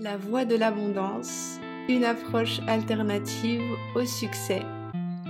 La 0.00 0.16
voie 0.16 0.44
de 0.44 0.54
l'abondance, 0.54 1.58
une 1.88 2.04
approche 2.04 2.60
alternative 2.68 3.64
au 3.96 4.04
succès, 4.04 4.62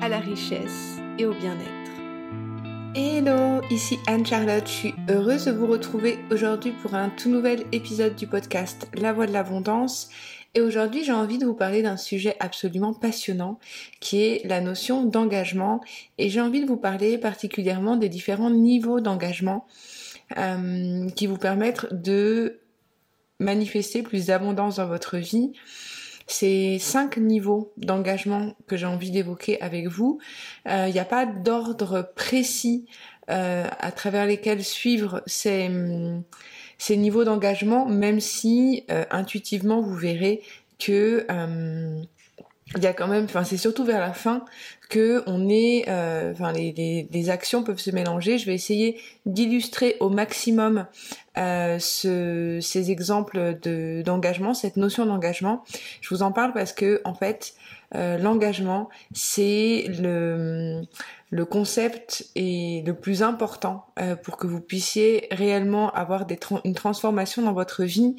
à 0.02 0.10
la 0.10 0.18
richesse 0.18 0.98
et 1.18 1.24
au 1.24 1.32
bien-être. 1.32 2.94
Hello, 2.94 3.62
ici 3.70 3.98
Anne-Charlotte, 4.06 4.66
je 4.66 4.72
suis 4.72 4.94
heureuse 5.08 5.46
de 5.46 5.52
vous 5.52 5.66
retrouver 5.66 6.18
aujourd'hui 6.30 6.72
pour 6.82 6.92
un 6.94 7.08
tout 7.08 7.30
nouvel 7.30 7.64
épisode 7.72 8.14
du 8.14 8.26
podcast 8.26 8.90
La 8.92 9.14
voie 9.14 9.26
de 9.26 9.32
l'abondance. 9.32 10.10
Et 10.54 10.60
aujourd'hui 10.60 11.02
j'ai 11.02 11.12
envie 11.12 11.38
de 11.38 11.46
vous 11.46 11.54
parler 11.54 11.80
d'un 11.80 11.96
sujet 11.96 12.36
absolument 12.38 12.92
passionnant 12.92 13.58
qui 14.00 14.22
est 14.22 14.46
la 14.46 14.60
notion 14.60 15.02
d'engagement. 15.02 15.80
Et 16.18 16.28
j'ai 16.28 16.42
envie 16.42 16.60
de 16.60 16.66
vous 16.66 16.76
parler 16.76 17.16
particulièrement 17.16 17.96
des 17.96 18.10
différents 18.10 18.50
niveaux 18.50 19.00
d'engagement 19.00 19.66
euh, 20.36 21.08
qui 21.16 21.26
vous 21.26 21.38
permettent 21.38 21.86
de 21.90 22.60
manifester 23.38 24.02
plus 24.02 24.26
d'abondance 24.26 24.76
dans 24.76 24.86
votre 24.86 25.16
vie. 25.16 25.52
Ces 26.26 26.78
cinq 26.78 27.16
niveaux 27.16 27.72
d'engagement 27.78 28.54
que 28.66 28.76
j'ai 28.76 28.86
envie 28.86 29.10
d'évoquer 29.10 29.60
avec 29.62 29.86
vous, 29.86 30.18
il 30.66 30.72
euh, 30.72 30.90
n'y 30.90 30.98
a 30.98 31.06
pas 31.06 31.24
d'ordre 31.24 32.12
précis 32.14 32.84
euh, 33.30 33.66
à 33.78 33.92
travers 33.92 34.26
lesquels 34.26 34.62
suivre 34.62 35.22
ces, 35.26 35.70
ces 36.76 36.96
niveaux 36.98 37.24
d'engagement, 37.24 37.86
même 37.86 38.20
si 38.20 38.84
euh, 38.90 39.04
intuitivement 39.10 39.80
vous 39.80 39.94
verrez 39.94 40.42
que 40.78 41.26
il 42.76 42.82
y 42.82 42.86
a 42.86 42.92
quand 42.92 43.08
même, 43.08 43.24
enfin 43.24 43.44
c'est 43.44 43.56
surtout 43.56 43.84
vers 43.84 44.00
la 44.00 44.12
fin 44.12 44.44
que 44.90 45.22
on 45.26 45.48
est, 45.48 45.84
euh, 45.88 46.32
enfin 46.32 46.52
les, 46.52 46.72
les, 46.72 47.08
les, 47.10 47.30
actions 47.30 47.62
peuvent 47.62 47.78
se 47.78 47.90
mélanger. 47.90 48.38
Je 48.38 48.46
vais 48.46 48.54
essayer 48.54 49.00
d'illustrer 49.26 49.96
au 50.00 50.10
maximum 50.10 50.86
euh, 51.38 51.78
ce, 51.78 52.58
ces 52.60 52.90
exemples 52.90 53.58
de 53.62 54.02
d'engagement, 54.04 54.54
cette 54.54 54.76
notion 54.76 55.06
d'engagement. 55.06 55.64
Je 56.00 56.14
vous 56.14 56.22
en 56.22 56.32
parle 56.32 56.52
parce 56.52 56.72
que 56.72 57.00
en 57.04 57.14
fait, 57.14 57.54
euh, 57.94 58.18
l'engagement 58.18 58.88
c'est 59.12 59.86
le 60.00 60.82
le 61.30 61.44
concept 61.44 62.30
est 62.36 62.86
le 62.86 62.94
plus 62.94 63.22
important 63.22 63.86
euh, 64.00 64.16
pour 64.16 64.38
que 64.38 64.46
vous 64.46 64.60
puissiez 64.60 65.28
réellement 65.30 65.90
avoir 65.92 66.24
des 66.24 66.38
une 66.64 66.74
transformation 66.74 67.42
dans 67.42 67.52
votre 67.52 67.84
vie. 67.84 68.16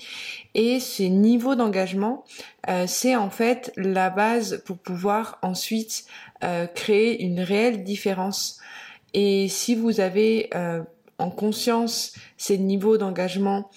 Et 0.53 0.79
ces 0.79 1.09
niveaux 1.09 1.55
d'engagement, 1.55 2.23
euh, 2.69 2.85
c'est 2.87 3.15
en 3.15 3.31
fait 3.31 3.71
la 3.77 4.11
base 4.11 4.61
pour 4.65 4.77
pouvoir 4.77 5.39
ensuite 5.41 6.05
euh, 6.43 6.67
créer 6.67 7.23
une 7.23 7.39
réelle 7.39 7.83
différence. 7.83 8.59
Et 9.15 9.47
si 9.47 9.73
vous 9.73 10.01
avez 10.01 10.51
en 11.17 11.31
conscience 11.31 12.13
ces 12.37 12.59
niveaux 12.59 12.97
d'engagement 12.97 13.71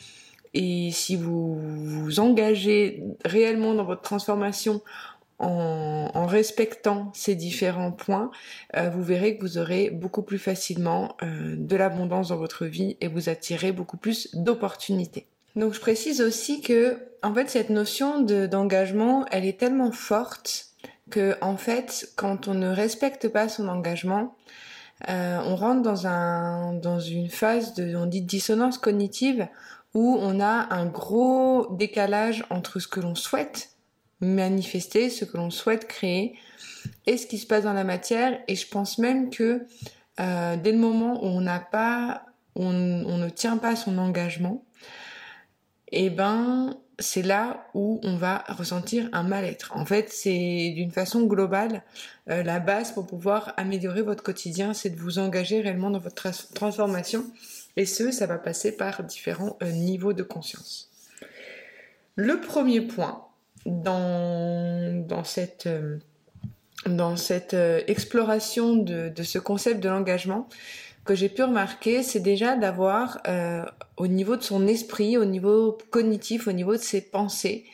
et 0.53 0.91
si 0.93 1.17
vous 1.17 1.59
vous 1.59 2.21
engagez 2.21 3.03
réellement 3.25 3.73
dans 3.73 3.85
votre 3.85 4.03
transformation 4.03 4.83
en, 5.43 6.27
respectant 6.27 7.11
ces 7.15 7.35
différents 7.35 7.93
points, 7.93 8.31
euh, 8.77 8.89
vous 8.89 9.03
verrez 9.03 9.37
que 9.37 9.43
vous 9.43 9.59
aurez 9.59 9.91
beaucoup 9.91 10.23
plus 10.23 10.39
facilement 10.39 11.17
euh, 11.23 11.57
de 11.59 11.77
l'abondance 11.77 12.29
dans 12.29 12.37
votre 12.37 12.65
vie 12.65 12.97
et 13.01 13.09
vous 13.09 13.29
attirez 13.29 13.73
beaucoup 13.73 13.97
plus 13.97 14.35
d'opportunités. 14.35 15.27
Donc 15.57 15.75
je 15.75 15.81
précise 15.81 16.23
aussi 16.23 16.63
que 16.63 16.97
en 17.23 17.35
fait 17.35 17.51
cette 17.51 17.71
notion 17.71 18.21
d'engagement, 18.21 19.27
elle 19.31 19.45
est 19.45 19.59
tellement 19.59 19.93
forte 19.93 20.69
que 21.11 21.37
en 21.43 21.57
fait 21.57 22.11
quand 22.17 22.49
on 22.49 22.55
ne 22.55 22.69
respecte 22.69 23.29
pas 23.29 23.49
son 23.49 23.69
engagement, 23.69 24.35
euh, 25.11 25.39
on 25.45 25.57
rentre 25.57 25.83
dans 25.83 26.07
un 26.07 26.73
dans 26.75 27.01
une 27.01 27.29
phase 27.29 27.75
de 27.75 27.95
on 27.97 28.07
dit 28.07 28.23
dissonance 28.23 28.79
cognitive 28.79 29.47
où 29.93 30.17
on 30.21 30.41
a 30.41 30.73
un 30.75 30.87
gros 30.87 31.67
décalage 31.73 32.45
entre 32.49 32.79
ce 32.79 32.89
que 32.89 33.01
l'on 33.01 33.15
souhaite 33.15 33.72
manifester, 34.23 35.11
ce 35.11 35.25
que 35.25 35.37
l'on 35.37 35.51
souhaite 35.51 35.87
créer 35.87 36.37
et 37.07 37.17
ce 37.17 37.27
qui 37.27 37.39
se 37.39 37.47
passe 37.47 37.65
dans 37.65 37.73
la 37.73 37.85
matière. 37.85 38.41
Et 38.49 38.57
je 38.57 38.67
pense 38.69 38.99
même 38.99 39.31
que 39.31 39.67
euh, 40.21 40.57
dès 40.57 40.73
le 40.73 40.79
moment 40.79 41.23
où 41.25 41.27
on 41.27 41.41
n'a 41.41 41.61
pas, 41.61 42.25
on, 42.55 42.73
ne 42.73 43.29
tient 43.29 43.59
pas 43.59 43.77
son 43.77 43.99
engagement, 43.99 44.65
et 45.91 46.07
eh 46.07 46.11
ben 46.11 46.79
c'est 46.99 47.23
là 47.23 47.67
où 47.75 48.01
on 48.03 48.17
va 48.17 48.45
ressentir 48.49 49.09
un 49.13 49.25
mal-être. 49.25 49.73
En 49.75 49.85
fait, 49.85 50.11
c'est 50.11 50.73
d'une 50.75 50.91
façon 50.91 51.23
globale 51.25 51.83
euh, 52.31 52.43
la 52.43 52.61
base 52.61 52.93
pour 52.93 53.07
pouvoir 53.07 53.55
améliorer 53.57 54.03
votre 54.03 54.23
quotidien, 54.23 54.73
c'est 54.73 54.91
de 54.91 55.01
vous 55.01 55.19
engager 55.19 55.61
réellement 55.61 55.91
dans 55.91 55.99
votre 55.99 56.31
transformation. 56.55 57.25
Et 57.77 57.87
ce, 57.87 58.11
ça 58.11 58.27
va 58.27 58.39
passer 58.39 58.77
par 58.77 59.03
différents 59.03 59.57
euh, 59.63 59.71
niveaux 59.73 60.13
de 60.13 60.23
conscience. 60.23 60.91
Le 62.15 62.41
premier 62.41 62.83
point, 62.83 63.27
dans, 63.67 65.25
cette, 65.25 65.67
euh, 65.67 65.99
dans 66.87 67.17
cette 67.17 67.55
euh, 67.55 67.81
exploration 67.87 68.77
de, 68.77 69.13
ce 69.23 69.39
concept 69.39 69.81
de 69.83 69.89
l'engagement 69.89 70.49
que 71.05 71.15
j'ai 71.15 71.29
pu 71.29 71.43
remarquer, 71.43 72.03
c'est 72.05 72.21
déjà 72.21 72.57
d'avoir 72.57 73.21
euh, 73.27 73.65
au 73.97 74.07
niveau 74.07 74.37
de 74.37 74.43
son 74.43 74.69
esprit, 74.69 75.17
au 75.17 75.25
niveau 75.25 75.77
cognitif, 75.91 76.47
au 76.47 76.53
niveau 76.53 76.73
de 76.73 76.81
ses 76.81 77.01
pensées, 77.01 77.65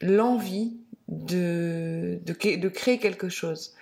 l'envie 0.00 0.76
de, 1.08 2.20
de, 2.24 2.68
créer 2.68 2.98
quelque 2.98 3.28
chose. 3.28 3.74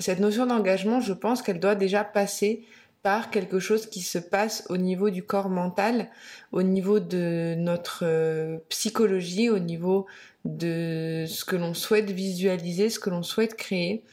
Cette 0.00 0.18
notion 0.18 0.46
d'engagement, 0.46 1.00
je 1.00 1.12
pense 1.12 1.40
qu'elle 1.40 1.60
doit 1.60 1.76
déjà 1.76 2.02
passer 2.02 2.64
par 3.04 3.30
quelque 3.30 3.60
chose 3.60 3.84
qui 3.84 4.00
se 4.00 4.16
passe 4.16 4.64
au 4.70 4.78
niveau 4.78 5.10
du 5.10 5.22
corps 5.22 5.50
mental, 5.50 6.08
au 6.52 6.62
niveau 6.62 7.00
de 7.00 7.54
notre 7.54 8.00
euh, 8.02 8.56
psychologie, 8.70 9.50
au 9.50 9.58
niveau 9.58 10.06
de 10.46 11.26
ce 11.28 11.44
que 11.44 11.54
l'on 11.54 11.74
souhaite 11.74 12.10
visualiser, 12.10 12.88
ce 12.88 12.98
que 12.98 13.10
l'on 13.10 13.22
souhaite 13.22 13.56
créer. 13.56 14.04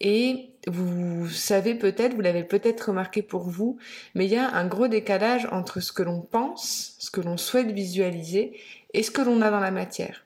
Et 0.00 0.48
vous 0.66 1.28
savez 1.28 1.74
peut-être, 1.74 2.14
vous 2.14 2.22
l'avez 2.22 2.44
peut-être 2.44 2.88
remarqué 2.88 3.20
pour 3.20 3.42
vous, 3.42 3.76
mais 4.14 4.24
il 4.24 4.32
y 4.32 4.36
a 4.36 4.50
un 4.54 4.66
gros 4.66 4.88
décalage 4.88 5.46
entre 5.52 5.80
ce 5.80 5.92
que 5.92 6.02
l'on 6.02 6.22
pense, 6.22 6.96
ce 6.98 7.10
que 7.10 7.20
l'on 7.20 7.36
souhaite 7.36 7.72
visualiser 7.72 8.58
et 8.94 9.02
ce 9.02 9.10
que 9.10 9.20
l'on 9.20 9.42
a 9.42 9.50
dans 9.50 9.60
la 9.60 9.70
matière. 9.70 10.24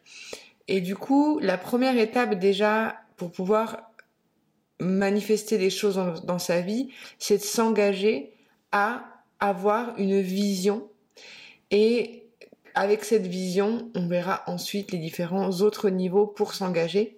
Et 0.69 0.81
du 0.81 0.94
coup, 0.94 1.41
la 1.42 1.58
première 1.58 1.98
étape 1.98 2.38
déjà 2.38 2.94
pour 3.16 3.32
pouvoir 3.32 3.88
manifester 4.80 5.58
des 5.58 5.70
choses 5.70 6.00
dans, 6.24 6.38
sa 6.38 6.60
vie, 6.60 6.90
c'est 7.18 7.38
de 7.38 7.42
s'engager 7.42 8.32
à 8.72 9.04
avoir 9.40 9.98
une 9.98 10.20
vision. 10.20 10.88
Et 11.70 12.28
avec 12.74 13.04
cette 13.04 13.26
vision, 13.26 13.90
on 13.94 14.06
verra 14.06 14.42
ensuite 14.46 14.92
les 14.92 14.98
différents 14.98 15.50
autres 15.60 15.90
niveaux 15.90 16.26
pour 16.26 16.54
s'engager 16.54 17.17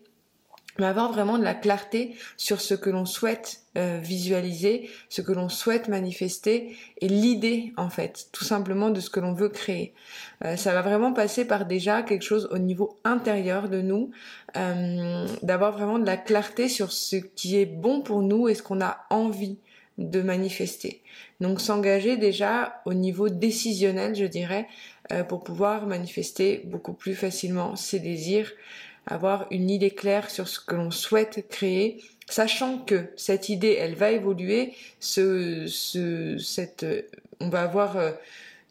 mais 0.81 0.87
avoir 0.87 1.13
vraiment 1.13 1.39
de 1.39 1.45
la 1.45 1.55
clarté 1.55 2.17
sur 2.37 2.61
ce 2.61 2.75
que 2.75 2.91
l'on 2.91 3.05
souhaite 3.05 3.61
euh, 3.77 4.01
visualiser, 4.03 4.89
ce 5.09 5.21
que 5.21 5.31
l'on 5.31 5.49
souhaite 5.49 5.89
manifester 5.89 6.75
et 7.01 7.07
l'idée 7.07 7.73
en 7.77 7.91
fait, 7.91 8.29
tout 8.33 8.45
simplement 8.45 8.91
de 8.91 8.99
ce 8.99 9.11
que 9.11 9.21
l'on 9.21 9.35
veut 9.35 9.51
créer. 9.51 9.93
Euh, 10.45 10.57
ça 10.57 10.73
va 10.73 10.83
vraiment 10.83 11.13
passer 11.13 11.45
par 11.45 11.67
déjà 11.67 12.03
quelque 12.03 12.25
chose 12.25 12.49
au 12.51 12.59
niveau 12.59 12.99
intérieur 13.05 13.69
de 13.69 13.83
nous, 13.83 14.11
euh, 14.57 15.27
d'avoir 15.43 15.73
vraiment 15.73 15.99
de 15.99 16.07
la 16.07 16.17
clarté 16.17 16.69
sur 16.69 16.91
ce 16.93 17.17
qui 17.17 17.59
est 17.59 17.67
bon 17.67 18.01
pour 18.01 18.23
nous 18.23 18.49
et 18.49 18.55
ce 18.55 18.63
qu'on 18.63 18.81
a 18.81 19.05
envie 19.11 19.59
de 19.99 20.23
manifester. 20.23 21.03
Donc 21.41 21.61
s'engager 21.61 22.17
déjà 22.17 22.81
au 22.87 22.95
niveau 22.95 23.29
décisionnel, 23.29 24.15
je 24.15 24.25
dirais, 24.25 24.67
pour 25.29 25.43
pouvoir 25.43 25.87
manifester 25.87 26.63
beaucoup 26.65 26.95
plus 26.95 27.15
facilement 27.15 27.77
ses 27.77 27.99
désirs 27.99 28.51
avoir 29.11 29.47
une 29.51 29.71
idée 29.71 29.91
claire 29.91 30.31
sur 30.31 30.49
ce 30.49 30.61
que 30.61 30.75
l'on 30.75 30.91
souhaite 30.91 31.47
créer, 31.49 32.03
sachant 32.29 32.79
que 32.79 33.07
cette 33.17 33.49
idée, 33.49 33.77
elle 33.79 33.95
va 33.95 34.13
évoluer, 34.13 34.73
on 37.41 37.49
va 37.49 37.63
avoir 37.63 37.97
euh, 37.97 38.13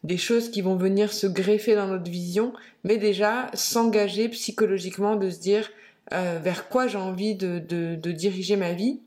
des 0.02 0.16
choses 0.16 0.50
qui 0.50 0.62
vont 0.62 0.76
venir 0.76 1.12
se 1.12 1.26
greffer 1.26 1.74
dans 1.74 1.86
notre 1.86 2.10
vision, 2.10 2.52
mais 2.84 2.96
déjà 2.96 3.50
s'engager 3.54 4.28
psychologiquement, 4.30 5.16
de 5.16 5.28
se 5.28 5.40
dire 5.40 5.70
euh, 6.12 6.38
vers 6.42 6.68
quoi 6.68 6.86
j'ai 6.86 6.98
envie 6.98 7.34
de, 7.34 7.94
diriger 8.10 8.56
ma 8.56 8.72
vie. 8.72 9.00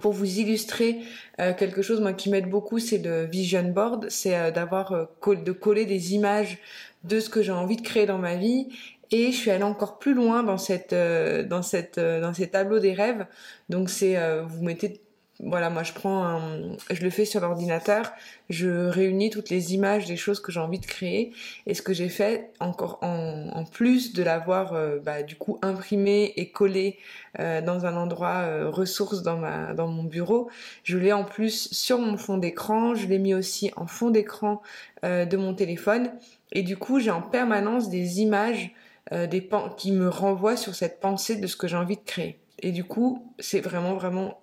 Pour 0.00 0.12
vous 0.12 0.40
illustrer 0.40 1.00
euh, 1.40 1.52
quelque 1.54 1.80
chose 1.80 2.00
moi 2.00 2.12
qui 2.12 2.28
m'aide 2.28 2.48
beaucoup, 2.48 2.78
c'est 2.78 2.98
le 2.98 3.24
vision 3.26 3.62
board, 3.62 4.06
c'est 4.10 4.52
d'avoir 4.52 5.08
de 5.26 5.52
coller 5.52 5.86
des 5.86 6.14
images 6.14 6.58
de 7.04 7.20
ce 7.20 7.30
que 7.30 7.42
j'ai 7.42 7.52
envie 7.52 7.76
de 7.76 7.82
créer 7.82 8.06
dans 8.06 8.18
ma 8.18 8.34
vie 8.34 8.68
et 9.14 9.30
je 9.30 9.36
suis 9.36 9.50
allée 9.52 9.62
encore 9.62 10.00
plus 10.00 10.12
loin 10.12 10.42
dans 10.42 10.58
cette 10.58 10.92
euh, 10.92 11.44
dans 11.44 11.62
cette 11.62 11.98
euh, 11.98 12.20
dans 12.20 12.34
ces 12.34 12.48
tableaux 12.48 12.80
des 12.80 12.94
rêves. 12.94 13.26
Donc 13.68 13.88
c'est 13.88 14.16
euh, 14.16 14.42
vous 14.42 14.64
mettez 14.64 15.00
voilà, 15.40 15.70
moi 15.70 15.82
je 15.84 15.92
prends 15.92 16.24
un, 16.24 16.76
je 16.90 17.02
le 17.02 17.10
fais 17.10 17.24
sur 17.24 17.40
l'ordinateur, 17.40 18.12
je 18.50 18.88
réunis 18.88 19.30
toutes 19.30 19.50
les 19.50 19.74
images 19.74 20.06
des 20.06 20.16
choses 20.16 20.40
que 20.40 20.50
j'ai 20.50 20.60
envie 20.60 20.78
de 20.80 20.86
créer. 20.86 21.32
Et 21.66 21.74
ce 21.74 21.82
que 21.82 21.92
j'ai 21.92 22.08
fait 22.08 22.50
encore 22.60 22.98
en, 23.02 23.64
plus 23.64 24.12
de 24.12 24.22
l'avoir 24.22 24.74
bah, 25.02 25.24
du 25.24 25.34
coup 25.34 25.58
imprimé 25.60 26.32
et 26.36 26.50
collé 26.50 26.98
dans 27.36 27.84
un 27.84 27.96
endroit 27.96 28.68
ressource 28.70 29.22
dans 29.22 29.36
ma 29.36 29.74
dans 29.74 29.88
mon 29.88 30.04
bureau, 30.04 30.48
je 30.84 30.98
l'ai 30.98 31.12
en 31.12 31.24
plus 31.24 31.68
sur 31.72 31.98
mon 31.98 32.16
fond 32.16 32.38
d'écran, 32.38 32.94
je 32.94 33.08
l'ai 33.08 33.18
mis 33.18 33.34
aussi 33.34 33.72
en 33.74 33.88
fond 33.88 34.10
d'écran 34.10 34.62
de 35.02 35.36
mon 35.36 35.52
téléphone. 35.52 36.12
Et 36.52 36.62
du 36.62 36.76
coup, 36.76 37.00
j'ai 37.00 37.10
en 37.10 37.22
permanence 37.22 37.90
des 37.90 38.20
images 38.20 38.70
euh, 39.12 39.26
des 39.26 39.46
qui 39.76 39.92
me 39.92 40.08
renvoient 40.08 40.56
sur 40.56 40.74
cette 40.74 40.98
pensée 40.98 41.36
de 41.36 41.46
ce 41.46 41.56
que 41.56 41.68
j'ai 41.68 41.76
envie 41.76 41.96
de 41.96 42.04
créer. 42.04 42.40
Et 42.60 42.72
du 42.72 42.84
coup, 42.84 43.34
c'est 43.38 43.60
vraiment, 43.60 43.94
vraiment 43.94 44.40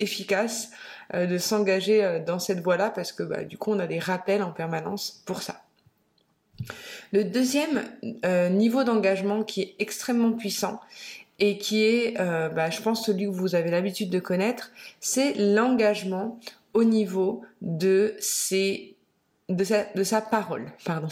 efficace 0.00 0.70
euh, 1.14 1.26
de 1.26 1.38
s'engager 1.38 2.04
euh, 2.04 2.18
dans 2.22 2.40
cette 2.40 2.60
voie-là 2.60 2.90
parce 2.90 3.12
que 3.12 3.22
bah, 3.22 3.44
du 3.44 3.58
coup, 3.58 3.70
on 3.70 3.78
a 3.78 3.86
des 3.86 4.00
rappels 4.00 4.42
en 4.42 4.50
permanence 4.50 5.22
pour 5.24 5.42
ça. 5.42 5.62
Le 7.12 7.22
deuxième 7.22 7.84
niveau 8.50 8.82
d'engagement 8.82 9.44
qui 9.44 9.60
est 9.60 9.74
extrêmement 9.78 10.32
puissant 10.32 10.80
et 11.38 11.58
qui 11.58 11.84
est, 11.84 12.14
bah, 12.16 12.70
je 12.70 12.80
pense, 12.80 13.04
celui 13.04 13.26
que 13.26 13.30
vous 13.30 13.54
avez 13.54 13.70
l'habitude 13.70 14.08
de 14.08 14.18
connaître, 14.18 14.72
c'est 14.98 15.34
l'engagement 15.34 16.40
au 16.72 16.82
niveau 16.82 17.42
de 17.60 18.16
ses 18.20 18.95
de 19.48 19.62
sa, 19.62 19.84
de 19.94 20.02
sa 20.02 20.20
parole, 20.20 20.66
pardon. 20.84 21.08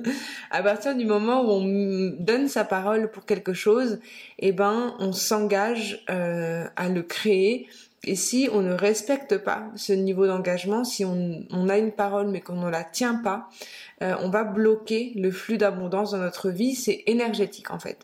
à 0.50 0.62
partir 0.62 0.96
du 0.96 1.04
moment 1.04 1.42
où 1.42 1.50
on 1.50 2.16
donne 2.18 2.48
sa 2.48 2.64
parole 2.64 3.10
pour 3.10 3.24
quelque 3.24 3.52
chose, 3.52 4.00
eh 4.40 4.52
ben, 4.52 4.96
on 4.98 5.12
s'engage 5.12 6.04
euh, 6.10 6.66
à 6.74 6.88
le 6.88 7.02
créer. 7.02 7.68
Et 8.02 8.14
si 8.14 8.48
on 8.52 8.60
ne 8.60 8.72
respecte 8.72 9.38
pas 9.38 9.64
ce 9.74 9.92
niveau 9.92 10.26
d'engagement, 10.26 10.84
si 10.84 11.04
on, 11.04 11.44
on, 11.50 11.68
a 11.68 11.78
une 11.78 11.90
parole 11.92 12.28
mais 12.28 12.40
qu'on 12.40 12.60
ne 12.60 12.70
la 12.70 12.84
tient 12.84 13.16
pas, 13.16 13.48
euh, 14.02 14.14
on 14.20 14.30
va 14.30 14.44
bloquer 14.44 15.12
le 15.16 15.30
flux 15.30 15.56
d'abondance 15.56 16.12
dans 16.12 16.18
notre 16.18 16.50
vie. 16.50 16.74
C'est 16.74 17.02
énergétique 17.06 17.70
en 17.70 17.78
fait. 17.78 17.98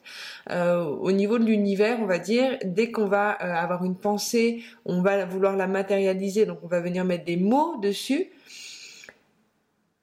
Euh, 0.50 0.82
au 0.84 1.12
niveau 1.12 1.38
de 1.38 1.44
l'univers, 1.44 1.98
on 2.00 2.06
va 2.06 2.18
dire, 2.18 2.58
dès 2.64 2.90
qu'on 2.90 3.06
va 3.06 3.30
avoir 3.30 3.84
une 3.84 3.96
pensée, 3.96 4.62
on 4.84 5.02
va 5.02 5.24
vouloir 5.24 5.56
la 5.56 5.66
matérialiser, 5.66 6.46
donc 6.46 6.58
on 6.62 6.68
va 6.68 6.80
venir 6.80 7.04
mettre 7.04 7.24
des 7.24 7.36
mots 7.36 7.76
dessus. 7.80 8.30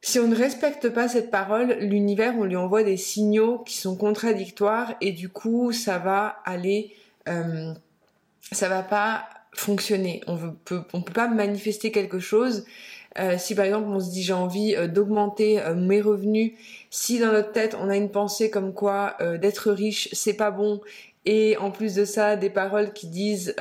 Si 0.01 0.19
on 0.19 0.28
ne 0.28 0.36
respecte 0.36 0.90
pas 0.90 1.07
cette 1.07 1.30
parole, 1.30 1.74
l'univers, 1.80 2.34
on 2.38 2.46
lui 2.46 2.56
envoie 2.56 2.84
des 2.84 2.98
signaux 2.98 3.60
qui 3.60 3.78
sont 3.78 3.96
contradictoires 3.98 4.94
et 5.01 5.12
du 5.12 5.30
coup, 5.30 5.72
ça 5.72 5.98
va 5.98 6.38
aller, 6.46 6.96
euh, 7.28 7.74
ça 8.51 8.69
va 8.69 8.81
pas 8.81 9.28
fonctionner. 9.54 10.22
On 10.28 10.36
ne 10.36 10.51
peut, 10.51 10.84
peut 10.84 11.13
pas 11.13 11.28
manifester 11.28 11.92
quelque 11.92 12.19
chose. 12.19 12.66
Euh, 13.18 13.38
si 13.38 13.56
par 13.56 13.66
exemple 13.66 13.88
on 13.88 14.00
se 14.00 14.12
dit 14.12 14.22
j'ai 14.22 14.34
envie 14.34 14.75
euh, 14.75 14.88
d'augmenter 14.88 15.60
euh, 15.60 15.74
mes 15.74 16.00
revenus, 16.00 16.54
si 16.92 17.19
dans 17.19 17.31
notre 17.31 17.51
tête 17.51 17.75
on 17.80 17.90
a 17.90 17.98
une 17.98 18.12
pensée 18.12 18.51
comme 18.51 18.74
quoi 18.74 19.18
d'être 19.42 19.72
riche 19.72 20.10
c'est 20.13 20.36
pas 20.36 20.51
bon 20.51 20.80
et 21.25 21.57
en 21.57 21.72
plus 21.72 21.96
de 21.96 22.06
ça 22.06 22.36
des 22.36 22.50
paroles 22.50 22.94
qui 22.94 23.07
disent 23.07 23.56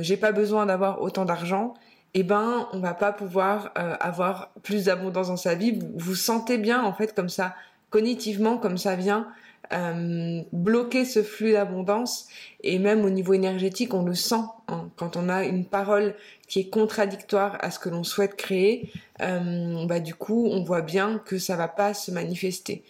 j'ai 0.00 0.16
pas 0.16 0.32
besoin 0.32 0.66
d'avoir 0.66 1.02
autant 1.02 1.24
d'argent, 1.24 1.74
eh 2.14 2.22
ben, 2.22 2.68
on 2.72 2.80
va 2.80 2.94
pas 2.94 3.12
pouvoir 3.12 3.72
euh, 3.78 3.96
avoir 4.00 4.50
plus 4.62 4.84
d'abondance 4.84 5.28
dans 5.28 5.36
sa 5.36 5.54
vie. 5.54 5.78
Vous, 5.96 6.14
sentez 6.14 6.58
bien, 6.58 6.82
en 6.82 6.92
fait, 6.92 7.14
comme 7.14 7.30
ça, 7.30 7.54
cognitivement, 7.90 8.58
comme 8.58 8.76
ça 8.76 8.96
vient 8.96 9.28
euh, 9.72 10.42
bloquer 10.52 11.06
ce 11.06 11.22
flux 11.22 11.52
d'abondance. 11.52 12.28
Et 12.62 12.78
même 12.78 13.04
au 13.04 13.10
niveau 13.10 13.32
énergétique, 13.32 13.94
on 13.94 14.02
le 14.02 14.14
sent 14.14 14.44
hein. 14.68 14.90
quand 14.96 15.16
on 15.16 15.28
a 15.30 15.44
une 15.44 15.64
parole 15.64 16.14
qui 16.48 16.60
est 16.60 16.68
contradictoire 16.68 17.56
à 17.60 17.70
ce 17.70 17.78
que 17.78 17.88
l'on 17.88 18.04
souhaite 18.04 18.36
créer. 18.36 18.92
Euh, 19.22 19.86
bah, 19.86 20.00
du 20.00 20.14
coup, 20.14 20.46
on 20.50 20.62
voit 20.62 20.82
bien 20.82 21.18
que 21.24 21.38
ça 21.38 21.56
va 21.56 21.68
pas 21.68 21.94
se 21.94 22.10
manifester. 22.10 22.84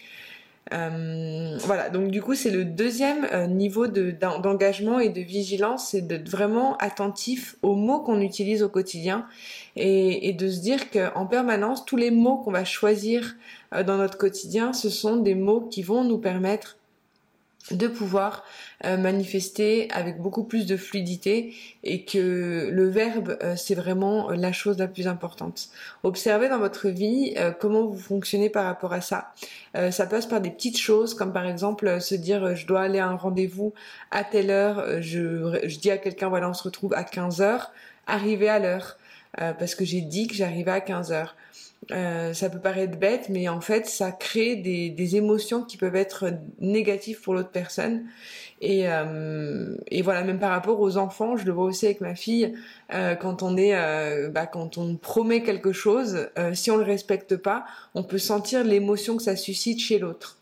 Euh, 0.73 1.59
voilà, 1.65 1.91
donc 1.91 2.11
du 2.11 2.23
coup 2.23 2.35
c'est 2.35 2.51
le 2.51 2.65
deuxième 2.65 3.27
euh, 3.33 3.47
niveau 3.47 3.89
d'engagement 3.89 5.01
et 5.01 5.09
de 5.09 5.21
vigilance, 5.21 5.89
c'est 5.91 6.03
d'être 6.03 6.29
vraiment 6.29 6.77
attentif 6.77 7.57
aux 7.63 7.75
mots 7.75 8.01
qu'on 8.01 8.21
utilise 8.21 8.63
au 8.63 8.69
quotidien 8.69 9.27
et, 9.75 10.29
et 10.29 10.33
de 10.33 10.49
se 10.49 10.61
dire 10.61 10.91
qu'en 10.91 11.27
permanence, 11.27 11.85
tous 11.85 11.97
les 11.97 12.13
mots 12.13 12.37
qu'on 12.39 12.53
va 12.53 12.65
choisir 12.65 13.35
euh, 13.75 13.83
dans 13.83 13.97
notre 13.97 14.17
quotidien, 14.17 14.73
ce 14.73 14.89
sont 14.89 15.17
des 15.17 15.35
mots 15.35 15.63
qui 15.63 15.83
vont 15.83 16.05
nous 16.05 16.19
permettre 16.19 16.79
de 17.71 17.87
pouvoir 17.87 18.45
euh, 18.85 18.97
manifester 18.97 19.89
avec 19.93 20.21
beaucoup 20.21 20.43
plus 20.43 20.67
de 20.67 20.77
fluidité 20.77 21.55
et 21.85 22.05
que 22.05 22.69
le 22.73 22.89
verbe 22.89 23.39
euh, 23.43 23.55
c'est 23.57 23.77
vraiment 23.77 24.31
euh, 24.31 24.35
la 24.35 24.53
chose 24.53 24.79
la 24.79 24.89
plus 24.89 25.07
importante. 25.07 25.69
Observez 26.03 26.49
dans 26.49 26.59
votre 26.59 26.89
vie 26.89 27.35
comment 27.61 27.87
vous 27.87 27.99
fonctionnez 27.99 28.51
par 28.51 28.65
rapport 28.65 28.93
à 28.93 29.01
ça. 29.01 29.33
ça 29.91 30.07
passe 30.07 30.27
par 30.27 30.41
des 30.41 30.51
petites 30.51 30.79
choses 30.79 31.15
comme 31.15 31.33
par 31.33 31.47
exemple 31.47 32.01
se 32.01 32.15
dire 32.15 32.57
je 32.57 32.67
dois 32.67 32.81
aller 32.81 32.99
à 32.99 33.07
un 33.07 33.17
rendez-vous 33.17 33.73
à 34.11 34.25
telle 34.25 34.51
heure, 34.51 35.01
je, 35.01 35.61
je 35.65 35.79
dis 35.79 35.91
à 35.91 35.99
quelqu'un 35.99 36.29
voilà 36.29 36.49
on 36.49 36.55
se 36.55 36.65
retrouve 36.65 36.95
à 36.95 37.05
15 37.05 37.41
heures, 37.41 37.73
arriver 38.07 38.49
à 38.49 38.59
l'heure 38.59 38.99
parce 39.37 39.75
que 39.75 39.85
j'ai 39.85 40.01
dit 40.01 40.27
que 40.27 40.35
j'arrivais 40.35 40.73
à 40.73 40.81
15 40.81 41.13
heures. 41.13 41.37
Euh, 41.91 42.33
ça 42.33 42.49
peut 42.49 42.61
paraître 42.61 42.97
bête, 42.97 43.29
mais 43.29 43.49
en 43.49 43.61
fait, 43.61 43.87
ça 43.87 44.13
crée 44.13 44.55
des, 44.55 44.91
des 44.91 45.17
émotions 45.17 45.65
qui 45.65 45.77
peuvent 45.77 45.97
être 45.97 46.27
négatives 46.61 47.21
pour 47.21 47.35
l'autre 47.35 47.51
personne. 47.51 48.05
Et, 48.61 48.89
euh, 48.89 49.77
et, 49.91 50.03
voilà, 50.03 50.23
même 50.23 50.39
par 50.39 50.51
rapport 50.51 50.81
aux 50.81 50.97
enfants, 50.97 51.37
je 51.37 51.45
le 51.45 51.53
vois 51.53 51.65
aussi 51.65 51.87
avec 51.87 52.01
ma 52.01 52.15
fille, 52.15 52.55
euh, 52.95 53.17
quand 53.17 53.43
on 53.43 53.57
est, 53.57 53.75
euh, 53.75 54.29
bah, 54.31 54.47
quand 54.47 54.79
on 54.79 54.97
promet 54.97 55.43
quelque 55.43 55.73
chose, 55.73 56.29
euh, 56.39 56.55
si 56.55 56.71
on 56.71 56.77
le 56.77 56.85
respecte 56.85 57.37
pas, 57.37 57.65
on 57.95 58.05
peut 58.05 58.19
sentir 58.19 58.63
l'émotion 58.63 59.17
que 59.17 59.23
ça 59.25 59.35
suscite 59.35 59.81
chez 59.81 59.99
l'autre. 59.99 60.39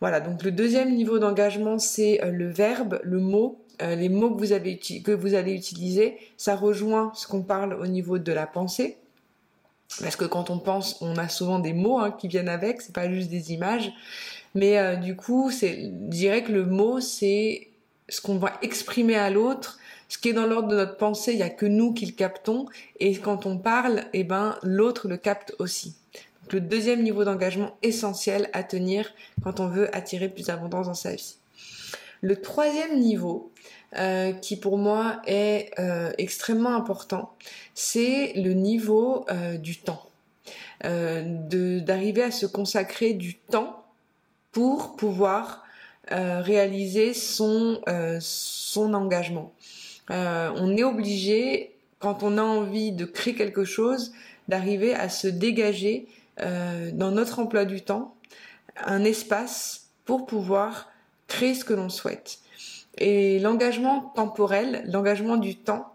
Voilà, 0.00 0.20
donc 0.20 0.42
le 0.42 0.50
deuxième 0.50 0.94
niveau 0.94 1.18
d'engagement, 1.18 1.78
c'est 1.78 2.20
le 2.24 2.48
verbe, 2.48 2.98
le 3.04 3.20
mot, 3.20 3.60
les 3.80 4.08
mots 4.08 4.30
que 4.34 4.38
vous, 4.38 4.52
avez 4.52 4.76
que 4.76 5.12
vous 5.12 5.34
allez 5.34 5.52
utiliser. 5.54 6.16
Ça 6.36 6.56
rejoint 6.56 7.12
ce 7.14 7.28
qu'on 7.28 7.42
parle 7.42 7.74
au 7.74 7.86
niveau 7.86 8.18
de 8.18 8.32
la 8.32 8.46
pensée 8.46 8.96
parce 10.00 10.16
que 10.16 10.24
quand 10.24 10.50
on 10.50 10.58
pense, 10.58 11.00
on 11.00 11.16
a 11.16 11.28
souvent 11.28 11.58
des 11.58 11.72
mots 11.72 11.98
hein, 11.98 12.10
qui 12.10 12.28
viennent 12.28 12.48
avec, 12.48 12.80
c'est 12.80 12.94
pas 12.94 13.10
juste 13.10 13.28
des 13.28 13.52
images. 13.52 13.92
Mais 14.54 14.78
euh, 14.78 14.96
du 14.96 15.16
coup, 15.16 15.50
je 15.50 15.88
dirais 15.88 16.42
que 16.42 16.52
le 16.52 16.64
mot, 16.64 17.00
c'est 17.00 17.68
ce 18.08 18.20
qu'on 18.20 18.36
va 18.36 18.52
exprimer 18.62 19.16
à 19.16 19.30
l'autre, 19.30 19.78
ce 20.08 20.18
qui 20.18 20.28
est 20.28 20.34
dans 20.34 20.46
l'ordre 20.46 20.68
de 20.68 20.76
notre 20.76 20.98
pensée, 20.98 21.32
il 21.32 21.38
y 21.38 21.42
a 21.42 21.48
que 21.48 21.64
nous 21.64 21.94
qui 21.94 22.04
le 22.04 22.12
captons, 22.12 22.66
et 23.00 23.16
quand 23.16 23.46
on 23.46 23.56
parle, 23.56 24.04
eh 24.12 24.24
ben 24.24 24.58
l'autre 24.62 25.08
le 25.08 25.16
capte 25.16 25.54
aussi. 25.58 25.94
Donc 26.42 26.52
le 26.52 26.60
deuxième 26.60 27.02
niveau 27.02 27.24
d'engagement 27.24 27.74
essentiel 27.82 28.50
à 28.52 28.62
tenir 28.62 29.14
quand 29.42 29.60
on 29.60 29.68
veut 29.68 29.94
attirer 29.96 30.28
plus 30.28 30.46
d'abondance 30.46 30.86
dans 30.86 30.94
sa 30.94 31.14
vie. 31.14 31.36
Le 32.24 32.40
troisième 32.40 33.00
niveau, 33.00 33.50
euh, 33.98 34.32
qui 34.32 34.56
pour 34.56 34.78
moi 34.78 35.20
est 35.26 35.72
euh, 35.80 36.12
extrêmement 36.18 36.76
important, 36.76 37.34
c'est 37.74 38.32
le 38.36 38.52
niveau 38.52 39.26
euh, 39.28 39.58
du 39.58 39.78
temps. 39.78 40.08
d'arriver 40.82 42.22
à 42.22 42.30
se 42.30 42.46
consacrer 42.46 43.12
du 43.12 43.34
temps 43.34 43.84
pour 44.52 44.96
pouvoir 44.96 45.64
réaliser 46.08 47.14
son, 47.14 47.80
son 48.20 48.92
engagement. 48.92 49.52
on 50.08 50.76
est 50.76 50.82
obligé, 50.82 51.76
quand 52.00 52.24
on 52.24 52.38
a 52.38 52.42
envie 52.42 52.90
de 52.90 53.04
créer 53.04 53.34
quelque 53.34 53.64
chose, 53.64 54.12
d'arriver 54.48 54.94
à 54.94 55.08
se 55.08 55.28
dégager 55.28 56.08
dans 56.38 57.12
notre 57.12 57.38
emploi 57.38 57.64
du 57.64 57.82
temps 57.82 58.16
un 58.76 59.04
espace 59.04 59.90
pour 60.04 60.26
pouvoir 60.26 60.91
créer 61.32 61.54
ce 61.54 61.64
que 61.64 61.72
l'on 61.72 61.88
souhaite. 61.88 62.38
Et 62.98 63.38
l'engagement 63.38 64.12
temporel, 64.14 64.84
l'engagement 64.86 65.38
du 65.38 65.56
temps, 65.56 65.88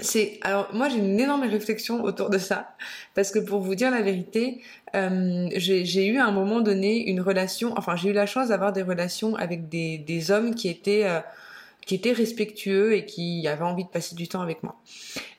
c'est 0.00 0.38
alors 0.42 0.68
moi 0.72 0.88
j'ai 0.88 0.98
une 0.98 1.18
énorme 1.18 1.42
réflexion 1.42 2.04
autour 2.04 2.30
de 2.30 2.38
ça 2.38 2.76
parce 3.16 3.32
que 3.32 3.40
pour 3.40 3.60
vous 3.60 3.74
dire 3.74 3.90
la 3.90 4.00
vérité, 4.00 4.62
euh, 4.94 5.48
j'ai 5.56 6.06
eu 6.06 6.18
à 6.18 6.26
un 6.26 6.30
moment 6.30 6.60
donné 6.60 7.08
une 7.10 7.20
relation, 7.20 7.74
enfin 7.76 7.96
j'ai 7.96 8.10
eu 8.10 8.12
la 8.12 8.26
chance 8.26 8.48
d'avoir 8.48 8.72
des 8.72 8.82
relations 8.82 9.34
avec 9.34 9.68
des, 9.68 9.98
des 9.98 10.30
hommes 10.30 10.54
qui 10.54 10.68
étaient 10.68 11.04
euh, 11.04 11.18
qui 11.84 11.96
étaient 11.96 12.12
respectueux 12.12 12.94
et 12.94 13.04
qui 13.06 13.48
avaient 13.48 13.64
envie 13.64 13.84
de 13.84 13.88
passer 13.88 14.14
du 14.14 14.28
temps 14.28 14.40
avec 14.40 14.62
moi. 14.62 14.76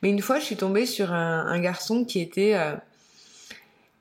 Mais 0.01 0.09
une 0.09 0.21
fois 0.21 0.39
je 0.39 0.45
suis 0.45 0.57
tombée 0.57 0.85
sur 0.85 1.13
un, 1.13 1.59
garçon 1.59 2.03
qui 2.03 2.19
était 2.19 2.55
euh, 2.55 2.75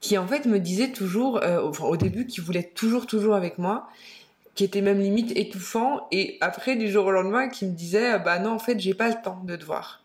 qui 0.00 0.18
en 0.18 0.26
fait 0.26 0.44
me 0.44 0.58
disait 0.58 0.90
toujours, 0.90 1.40
au 1.80 1.96
début, 1.96 2.26
qui 2.26 2.40
voulait 2.40 2.70
toujours 2.74 3.06
toujours 3.06 3.34
avec 3.34 3.58
moi 3.58 3.88
qui 4.58 4.64
était 4.64 4.80
même 4.80 4.98
limite 4.98 5.30
étouffant 5.36 6.08
et 6.10 6.36
après 6.40 6.74
du 6.74 6.90
jour 6.90 7.06
au 7.06 7.12
lendemain 7.12 7.48
qui 7.48 7.64
me 7.64 7.70
disait 7.70 8.18
bah 8.18 8.40
non 8.40 8.50
en 8.50 8.58
fait 8.58 8.80
j'ai 8.80 8.92
pas 8.92 9.08
le 9.08 9.14
temps 9.22 9.40
de 9.44 9.54
te 9.54 9.64
voir 9.64 10.02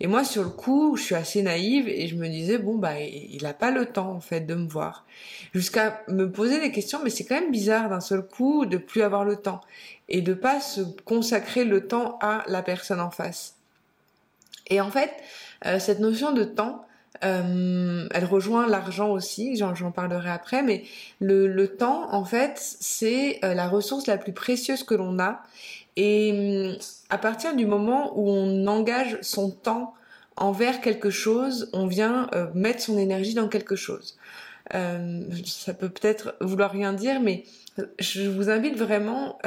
et 0.00 0.08
moi 0.08 0.24
sur 0.24 0.42
le 0.42 0.48
coup 0.48 0.96
je 0.96 1.04
suis 1.04 1.14
assez 1.14 1.42
naïve 1.42 1.86
et 1.86 2.08
je 2.08 2.16
me 2.16 2.26
disais 2.26 2.58
bon 2.58 2.74
bah 2.74 2.98
il 2.98 3.46
a 3.46 3.54
pas 3.54 3.70
le 3.70 3.86
temps 3.86 4.10
en 4.10 4.18
fait 4.18 4.40
de 4.40 4.56
me 4.56 4.66
voir 4.66 5.06
jusqu'à 5.54 6.02
me 6.08 6.28
poser 6.28 6.58
des 6.58 6.72
questions 6.72 6.98
mais 7.04 7.10
c'est 7.10 7.24
quand 7.24 7.36
même 7.36 7.52
bizarre 7.52 7.88
d'un 7.88 8.00
seul 8.00 8.26
coup 8.26 8.66
de 8.66 8.78
plus 8.78 9.02
avoir 9.02 9.24
le 9.24 9.36
temps 9.36 9.60
et 10.08 10.22
de 10.22 10.34
pas 10.34 10.60
se 10.60 10.80
consacrer 11.04 11.62
le 11.64 11.86
temps 11.86 12.18
à 12.20 12.42
la 12.48 12.62
personne 12.62 12.98
en 12.98 13.12
face. 13.12 13.58
Et 14.70 14.80
en 14.80 14.90
fait 14.90 15.12
euh, 15.66 15.78
cette 15.78 16.00
notion 16.00 16.32
de 16.32 16.42
temps 16.42 16.84
euh, 17.24 18.06
elle 18.10 18.24
rejoint 18.24 18.66
l'argent 18.66 19.10
aussi, 19.10 19.56
j'en 19.56 19.90
parlerai 19.90 20.30
après, 20.30 20.62
mais 20.62 20.84
le, 21.20 21.66
temps, 21.66 22.12
en 22.12 22.24
fait, 22.24 22.54
c'est 22.58 23.38
euh, 23.44 23.54
la 23.54 23.68
ressource 23.68 24.06
la 24.06 24.18
plus 24.18 24.32
précieuse 24.32 24.82
que 24.82 24.94
l'on 24.94 25.18
a. 25.18 25.42
Et 25.96 26.72
hum, 26.72 26.78
à 27.10 27.18
partir 27.18 27.54
du 27.54 27.66
moment 27.66 28.12
où 28.16 28.28
on 28.28 28.66
engage 28.66 29.18
son 29.22 29.50
temps 29.50 29.94
envers 30.36 30.80
quelque 30.80 31.10
chose, 31.10 31.70
on 31.72 31.86
vient 31.86 32.28
euh, 32.34 32.46
mettre 32.54 32.80
son 32.82 32.98
énergie 32.98 33.34
dans 33.34 33.48
quelque 33.48 33.76
chose. 33.76 34.16
ça 34.70 35.74
peut 35.74 35.90
peut-être 35.90 36.34
vouloir 36.40 36.70
rien 36.70 36.92
dire, 36.92 37.20
mais 37.20 37.44
je 37.98 38.28
vous 38.28 38.50
invite 38.50 38.76
vraiment 38.76 39.38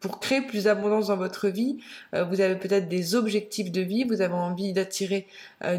pour 0.00 0.20
créer 0.20 0.42
plus 0.42 0.64
d'abondance 0.64 1.06
dans 1.06 1.16
votre 1.16 1.48
vie. 1.48 1.78
vous 2.12 2.40
avez 2.40 2.56
peut-être 2.56 2.88
des 2.88 3.14
objectifs 3.14 3.72
de 3.72 3.80
vie, 3.80 4.04
vous 4.04 4.20
avez 4.20 4.34
envie 4.34 4.72
d'attirer 4.72 5.26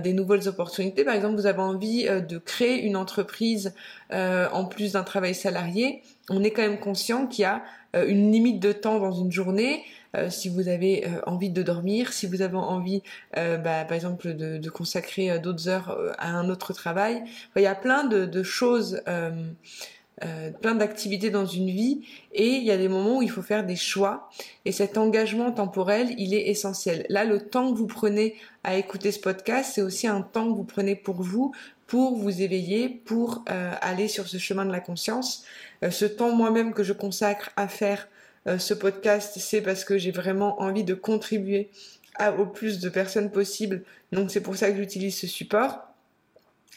des 0.01 0.13
nouvelles 0.13 0.47
opportunités. 0.47 1.03
Par 1.03 1.13
exemple, 1.13 1.35
vous 1.35 1.45
avez 1.45 1.59
envie 1.59 2.05
de 2.05 2.37
créer 2.37 2.83
une 2.83 2.95
entreprise 2.95 3.73
en 4.11 4.65
plus 4.65 4.93
d'un 4.93 5.03
travail 5.03 5.35
salarié. 5.35 6.01
On 6.29 6.43
est 6.43 6.51
quand 6.51 6.63
même 6.63 6.79
conscient 6.79 7.27
qu'il 7.27 7.43
y 7.43 7.45
a 7.45 7.63
une 7.93 8.31
limite 8.31 8.59
de 8.59 8.71
temps 8.71 8.99
dans 8.99 9.11
une 9.11 9.31
journée. 9.31 9.83
Euh, 10.15 10.29
si 10.29 10.47
vous 10.49 10.67
avez 10.67 11.07
euh, 11.07 11.21
envie 11.25 11.49
de 11.49 11.63
dormir, 11.63 12.13
si 12.13 12.27
vous 12.27 12.43
avez 12.43 12.57
envie, 12.57 13.01
euh, 13.37 13.57
bah, 13.57 13.83
par 13.85 13.95
exemple, 13.95 14.35
de, 14.35 14.69
consacrer 14.69 15.39
d'autres 15.39 15.69
heures 15.69 15.97
à 16.17 16.29
un 16.29 16.49
autre 16.49 16.73
travail. 16.73 17.23
il 17.55 17.61
y 17.61 17.67
a 17.67 17.75
plein 17.75 18.03
de, 18.03 18.43
choses. 18.43 19.01
Plein 20.61 20.75
d'activités 20.75 21.31
dans 21.31 21.45
une 21.45 21.69
vie 21.69 22.05
et 22.33 22.47
il 22.47 22.63
y 22.63 22.71
a 22.71 22.77
des 22.77 22.87
moments 22.87 23.17
où 23.17 23.21
il 23.21 23.31
faut 23.31 23.41
faire 23.41 23.65
des 23.65 23.75
choix 23.75 24.29
et 24.63 24.71
cet 24.71 24.97
engagement 24.97 25.51
temporel 25.51 26.13
il 26.17 26.33
est 26.33 26.49
essentiel. 26.49 27.05
Là 27.09 27.25
le 27.25 27.39
temps 27.39 27.73
que 27.73 27.77
vous 27.77 27.87
prenez 27.87 28.35
à 28.63 28.77
écouter 28.77 29.11
ce 29.11 29.19
podcast 29.19 29.71
c'est 29.73 29.81
aussi 29.81 30.07
un 30.07 30.21
temps 30.21 30.49
que 30.49 30.55
vous 30.55 30.63
prenez 30.63 30.95
pour 30.95 31.21
vous 31.21 31.51
pour 31.87 32.15
vous 32.15 32.41
éveiller, 32.41 32.89
pour 32.89 33.43
aller 33.47 34.07
sur 34.07 34.27
ce 34.27 34.37
chemin 34.37 34.65
de 34.65 34.71
la 34.71 34.79
conscience. 34.79 35.45
ce 35.89 36.05
temps 36.05 36.31
moi-même 36.31 36.73
que 36.73 36.83
je 36.83 36.93
consacre 36.93 37.49
à 37.57 37.67
faire 37.67 38.07
euh, 38.47 38.57
ce 38.57 38.73
podcast, 38.73 39.37
c'est 39.39 39.61
parce 39.61 39.85
que 39.85 39.97
j'ai 39.97 40.11
vraiment 40.11 40.61
envie 40.61 40.83
de 40.83 40.93
contribuer 40.93 41.69
à, 42.15 42.33
au 42.33 42.45
plus 42.45 42.79
de 42.79 42.89
personnes 42.89 43.31
possible. 43.31 43.83
Donc 44.11 44.31
c'est 44.31 44.41
pour 44.41 44.55
ça 44.55 44.69
que 44.71 44.77
j'utilise 44.77 45.17
ce 45.17 45.27
support. 45.27 45.92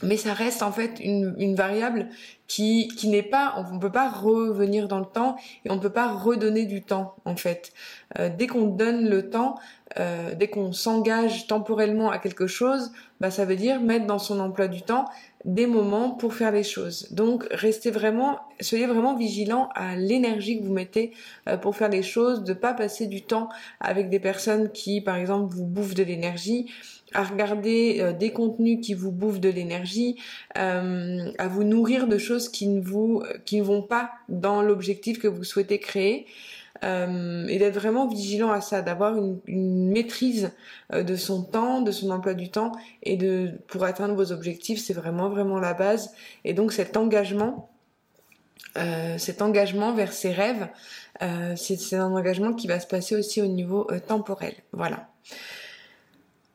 Mais 0.02 0.18
ça 0.18 0.34
reste 0.34 0.62
en 0.62 0.72
fait 0.72 1.00
une, 1.00 1.54
variable 1.54 2.08
qui, 2.48 2.88
qui 2.88 3.08
n'est 3.08 3.22
pas, 3.22 3.54
on 3.56 3.74
ne 3.76 3.80
peut 3.80 3.90
pas 3.90 4.10
revenir 4.10 4.88
dans 4.88 4.98
le 4.98 5.06
temps 5.06 5.36
et 5.64 5.70
on 5.70 5.76
ne 5.76 5.80
peut 5.80 5.90
pas 5.90 6.12
redonner 6.12 6.66
du 6.66 6.82
temps 6.82 7.16
en 7.24 7.34
fait. 7.34 7.72
Euh, 8.18 8.28
dès 8.28 8.46
qu'on 8.46 8.66
donne 8.66 9.08
le 9.08 9.30
temps, 9.30 9.54
euh, 9.98 10.34
dès 10.34 10.48
qu'on 10.48 10.72
s'engage 10.72 11.46
temporellement 11.46 12.10
à 12.10 12.18
quelque 12.18 12.46
chose, 12.46 12.92
bah 13.20 13.30
ça 13.30 13.46
veut 13.46 13.56
dire 13.56 13.80
mettre 13.80 14.06
dans 14.06 14.18
son 14.18 14.38
emploi 14.38 14.68
du 14.68 14.82
temps 14.82 15.06
des 15.46 15.66
moments 15.66 16.10
pour 16.10 16.34
faire 16.34 16.50
les 16.50 16.64
choses. 16.64 17.08
Donc 17.12 17.46
restez 17.50 17.90
vraiment, 17.90 18.40
soyez 18.60 18.86
vraiment 18.86 19.16
vigilant 19.16 19.70
à 19.74 19.96
l'énergie 19.96 20.58
que 20.60 20.64
vous 20.66 20.72
mettez 20.74 21.12
euh, 21.48 21.56
pour 21.56 21.74
faire 21.74 21.88
les 21.88 22.02
choses, 22.02 22.44
de 22.44 22.52
pas 22.52 22.74
passer 22.74 23.06
du 23.06 23.22
temps 23.22 23.48
avec 23.80 24.10
des 24.10 24.20
personnes 24.20 24.70
qui, 24.72 25.00
par 25.00 25.16
exemple, 25.16 25.54
vous 25.54 25.64
bouffent 25.64 25.94
de 25.94 26.02
l'énergie, 26.02 26.70
à 27.16 27.22
regarder 27.22 27.96
euh, 28.00 28.12
des 28.12 28.30
contenus 28.30 28.78
qui 28.84 28.92
vous 28.92 29.10
bouffent 29.10 29.40
de 29.40 29.48
l'énergie, 29.48 30.20
euh, 30.58 31.32
à 31.38 31.48
vous 31.48 31.64
nourrir 31.64 32.06
de 32.06 32.18
choses 32.18 32.50
qui 32.50 32.68
ne 32.68 32.82
vont 33.62 33.82
pas 33.82 34.10
dans 34.28 34.60
l'objectif 34.60 35.18
que 35.18 35.26
vous 35.26 35.42
souhaitez 35.42 35.78
créer. 35.78 36.26
Euh, 36.84 37.46
et 37.46 37.58
d'être 37.58 37.76
vraiment 37.76 38.06
vigilant 38.06 38.52
à 38.52 38.60
ça, 38.60 38.82
d'avoir 38.82 39.16
une, 39.16 39.90
maîtrise 39.90 40.50
de 40.92 41.16
son 41.16 41.42
temps, 41.42 41.80
de 41.80 41.90
son 41.90 42.10
emploi 42.10 42.34
du 42.34 42.50
temps 42.50 42.72
et 43.02 43.16
de 43.16 43.52
pour 43.66 43.84
atteindre 43.84 44.14
vos 44.14 44.30
objectifs, 44.30 44.84
c'est 44.84 44.92
vraiment 44.92 45.30
vraiment 45.30 45.58
la 45.58 45.72
base. 45.72 46.12
Et 46.44 46.52
donc 46.52 46.74
cet 46.74 46.98
engagement, 46.98 47.70
cet 49.16 49.40
engagement 49.40 49.94
vers 49.94 50.12
ses 50.12 50.32
rêves, 50.32 50.68
c'est 51.56 51.96
un 51.96 52.12
engagement 52.12 52.52
qui 52.52 52.66
va 52.66 52.78
se 52.78 52.86
passer 52.86 53.16
aussi 53.16 53.40
au 53.40 53.46
niveau 53.46 53.88
temporel. 54.06 54.52
Voilà. 54.72 55.08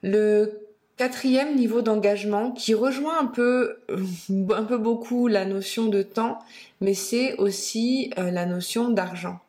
Le 0.01 0.67
quatrième 0.97 1.55
niveau 1.55 1.81
d'engagement 1.81 2.51
qui 2.51 2.73
rejoint 2.73 3.19
un 3.19 3.25
peu, 3.25 3.79
un 3.89 4.63
peu 4.63 4.77
beaucoup 4.77 5.27
la 5.27 5.45
notion 5.45 5.87
de 5.87 6.03
temps, 6.03 6.39
mais 6.79 6.93
c'est 6.93 7.35
aussi 7.37 8.11
la 8.17 8.45
notion 8.45 8.89
d'argent. 8.89 9.39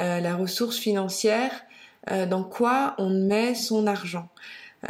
Euh, 0.00 0.20
la 0.20 0.34
ressource 0.34 0.76
financière, 0.76 1.52
euh, 2.10 2.26
dans 2.26 2.42
quoi 2.42 2.94
on 2.98 3.10
met 3.10 3.54
son 3.54 3.86
argent. 3.86 4.28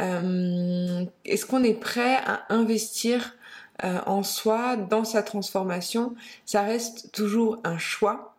Euh, 0.01 1.05
est-ce 1.25 1.45
qu'on 1.45 1.63
est 1.63 1.79
prêt 1.79 2.17
à 2.25 2.41
investir 2.49 3.35
en 3.83 4.23
soi, 4.23 4.77
dans 4.77 5.03
sa 5.03 5.21
transformation? 5.21 6.15
Ça 6.45 6.61
reste 6.61 7.11
toujours 7.11 7.57
un 7.65 7.77
choix. 7.77 8.33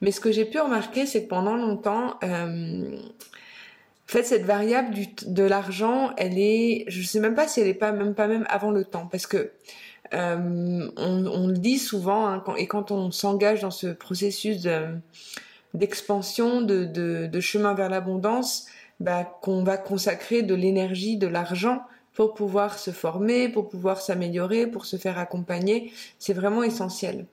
Mais 0.00 0.10
ce 0.10 0.18
que 0.18 0.32
j'ai 0.32 0.44
pu 0.44 0.58
remarquer, 0.58 1.06
c'est 1.06 1.24
que 1.24 1.28
pendant 1.28 1.54
longtemps, 1.54 2.18
en 4.10 4.12
fait, 4.12 4.24
cette 4.24 4.42
variable 4.42 4.96
de 5.24 5.44
l'argent, 5.44 6.10
elle 6.16 6.36
est, 6.36 6.84
je 6.88 7.00
sais 7.00 7.20
même 7.20 7.36
pas 7.36 7.46
si 7.46 7.60
elle 7.60 7.68
est 7.68 7.74
pas 7.74 7.92
même 7.92 8.12
pas 8.12 8.26
même 8.26 8.44
avant 8.48 8.72
le 8.72 8.84
temps, 8.84 9.06
parce 9.06 9.28
que 9.28 9.52
on, 10.12 11.46
le 11.46 11.56
dit 11.56 11.78
souvent, 11.78 12.26
hein, 12.26 12.42
et 12.56 12.66
quand 12.66 12.90
on 12.90 13.12
s'engage 13.12 13.60
dans 13.60 13.70
ce 13.70 13.86
processus 13.86 14.62
de, 14.62 14.88
d'expansion, 15.74 16.60
de, 16.60 17.40
chemin 17.40 17.74
vers 17.74 17.88
l'abondance, 17.88 18.66
bah, 18.98 19.22
qu'on 19.42 19.62
va 19.62 19.76
consacrer 19.76 20.42
de 20.42 20.56
l'énergie, 20.56 21.16
de 21.16 21.28
l'argent 21.28 21.84
pour 22.12 22.34
pouvoir 22.34 22.80
se 22.80 22.90
former, 22.90 23.48
pour 23.48 23.68
pouvoir 23.68 24.00
s'améliorer, 24.00 24.66
pour 24.66 24.86
se 24.86 24.96
faire 24.96 25.20
accompagner. 25.20 25.92
C'est 26.18 26.34
vraiment 26.34 26.64
essentiel. 26.64 27.26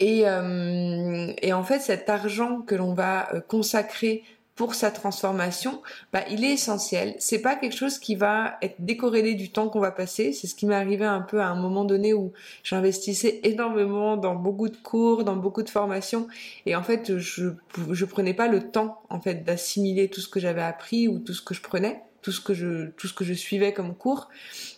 Et, 0.00 0.22
euh, 0.26 1.30
en 1.52 1.62
fait, 1.62 1.80
cet 1.80 2.08
argent 2.08 2.62
que 2.62 2.74
l'on 2.74 2.94
va 2.94 3.28
euh, 3.34 3.40
consacrer 3.40 4.24
pour 4.56 4.76
sa 4.76 4.92
transformation, 4.92 5.82
bah, 6.12 6.22
il 6.30 6.44
est 6.44 6.52
essentiel. 6.52 7.16
C'est 7.18 7.40
pas 7.40 7.56
quelque 7.56 7.76
chose 7.76 7.98
qui 7.98 8.14
va 8.14 8.56
être 8.62 8.76
décorrélé 8.78 9.34
du 9.34 9.50
temps 9.50 9.68
qu'on 9.68 9.80
va 9.80 9.90
passer. 9.90 10.32
C'est 10.32 10.46
ce 10.46 10.54
qui 10.54 10.66
m'est 10.66 10.76
arrivé 10.76 11.04
un 11.04 11.22
peu 11.22 11.40
à 11.40 11.46
un 11.46 11.56
moment 11.56 11.84
donné 11.84 12.14
où 12.14 12.32
j'investissais 12.62 13.40
énormément 13.42 14.16
dans 14.16 14.36
beaucoup 14.36 14.68
de 14.68 14.76
cours, 14.76 15.24
dans 15.24 15.34
beaucoup 15.34 15.64
de 15.64 15.70
formations, 15.70 16.28
et 16.66 16.76
en 16.76 16.82
fait, 16.82 17.18
je 17.18 17.50
je 17.90 18.04
prenais 18.04 18.34
pas 18.34 18.46
le 18.46 18.70
temps 18.70 19.02
en 19.10 19.20
fait 19.20 19.44
d'assimiler 19.44 20.08
tout 20.08 20.20
ce 20.20 20.28
que 20.28 20.38
j'avais 20.38 20.62
appris 20.62 21.08
ou 21.08 21.18
tout 21.18 21.34
ce 21.34 21.42
que 21.42 21.54
je 21.54 21.60
prenais, 21.60 22.02
tout 22.22 22.32
ce 22.32 22.40
que 22.40 22.54
je 22.54 22.90
tout 22.90 23.08
ce 23.08 23.14
que 23.14 23.24
je 23.24 23.34
suivais 23.34 23.72
comme 23.72 23.94
cours. 23.94 24.28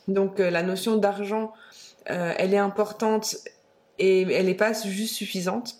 Donc 0.09 0.41
euh, 0.41 0.51
la 0.51 0.63
notion 0.63 0.97
d'argent, 0.97 1.53
euh, 2.11 2.33
elle 2.39 2.55
est 2.55 2.59
importante 2.59 3.37
et 3.99 4.23
elle 4.23 4.47
n'est 4.47 4.55
pas 4.55 4.73
juste 4.73 5.15
suffisante. 5.15 5.77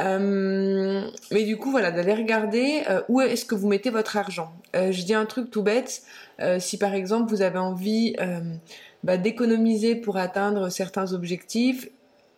Euh, 0.00 1.10
mais 1.30 1.44
du 1.44 1.56
coup, 1.56 1.70
voilà, 1.70 1.90
d'aller 1.90 2.14
regarder 2.14 2.82
euh, 2.88 3.02
où 3.08 3.20
est-ce 3.20 3.44
que 3.44 3.54
vous 3.54 3.68
mettez 3.68 3.90
votre 3.90 4.16
argent. 4.16 4.52
Euh, 4.74 4.92
je 4.92 5.02
dis 5.04 5.14
un 5.14 5.26
truc 5.26 5.50
tout 5.50 5.62
bête. 5.62 6.02
si 6.58 6.76
par 6.78 6.94
exemple 6.94 7.30
vous 7.30 7.40
avez 7.40 7.58
envie 7.58 8.14
bah, 9.04 9.16
d'économiser 9.16 9.94
pour 9.94 10.16
atteindre 10.18 10.68
certains 10.68 11.12
objectifs, 11.12 11.88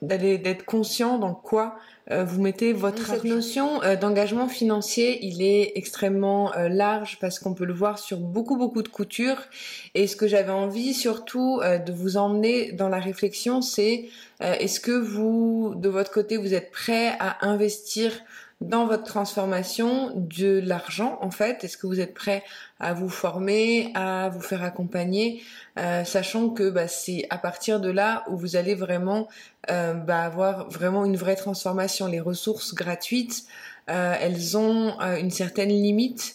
d'aller 0.03 0.39
d'être 0.39 0.65
conscient 0.65 1.19
dans 1.19 1.35
quoi 1.35 1.77
euh, 2.11 2.25
vous 2.25 2.41
mettez 2.41 2.73
votre 2.73 3.07
cette 3.07 3.25
notion 3.25 3.83
euh, 3.83 3.97
d'engagement 3.97 4.49
financier 4.49 5.19
il 5.27 5.43
est 5.43 5.73
extrêmement 5.75 6.55
euh, 6.55 6.69
large 6.69 7.19
parce 7.21 7.39
qu'on 7.39 7.53
peut 7.53 7.67
le 7.67 7.75
voir 7.75 7.99
sur 7.99 8.19
beaucoup 8.19 8.57
beaucoup 8.57 8.83
de 8.83 8.89
coutures. 8.89 9.43
Et 9.95 10.07
ce 10.07 10.17
que 10.17 10.27
j'avais 10.27 10.53
envie 10.53 10.95
surtout 10.95 11.61
de 11.61 11.93
vous 11.93 12.17
emmener 12.17 12.73
dans 12.73 12.89
la 12.89 12.99
réflexion 12.99 13.61
c'est 13.61 14.09
est-ce 14.41 14.81
que 14.81 14.93
vous 14.93 15.75
de 15.77 15.89
votre 15.89 16.11
côté 16.11 16.37
vous 16.37 16.55
êtes 16.55 16.71
prêt 16.71 17.13
à 17.19 17.47
investir 17.47 18.13
dans 18.61 18.87
votre 18.87 19.05
transformation 19.05 20.13
de 20.15 20.61
l'argent 20.65 21.19
en 21.21 21.31
fait? 21.31 21.63
Est-ce 21.63 21.77
que 21.77 21.87
vous 21.87 22.01
êtes 22.01 22.15
prêt 22.15 22.43
à 22.81 22.93
vous 22.93 23.09
former, 23.09 23.93
à 23.95 24.29
vous 24.29 24.41
faire 24.41 24.63
accompagner, 24.63 25.43
euh, 25.79 26.05
sachant 26.05 26.51
que 26.51 26.69
bah, 26.71 26.89
c'est 26.89 27.27
à 27.31 27.39
partir 27.39 27.81
de 27.81 27.91
là 27.91 28.25
où 28.29 28.37
vous 28.37 28.57
allez 28.57 28.75
vraiment 28.75 29.29
euh, 29.71 29.95
bah, 29.95 30.23
avoir 30.23 30.69
vraiment 30.71 31.05
une 31.05 31.17
vraie 31.17 31.37
transformation. 31.37 32.07
Les 32.07 32.21
ressources 32.21 32.75
gratuites, 32.75 33.45
euh, 33.91 34.15
elles 34.21 34.57
ont 34.57 34.99
une 35.01 35.31
certaine 35.31 35.71
limite 35.71 36.35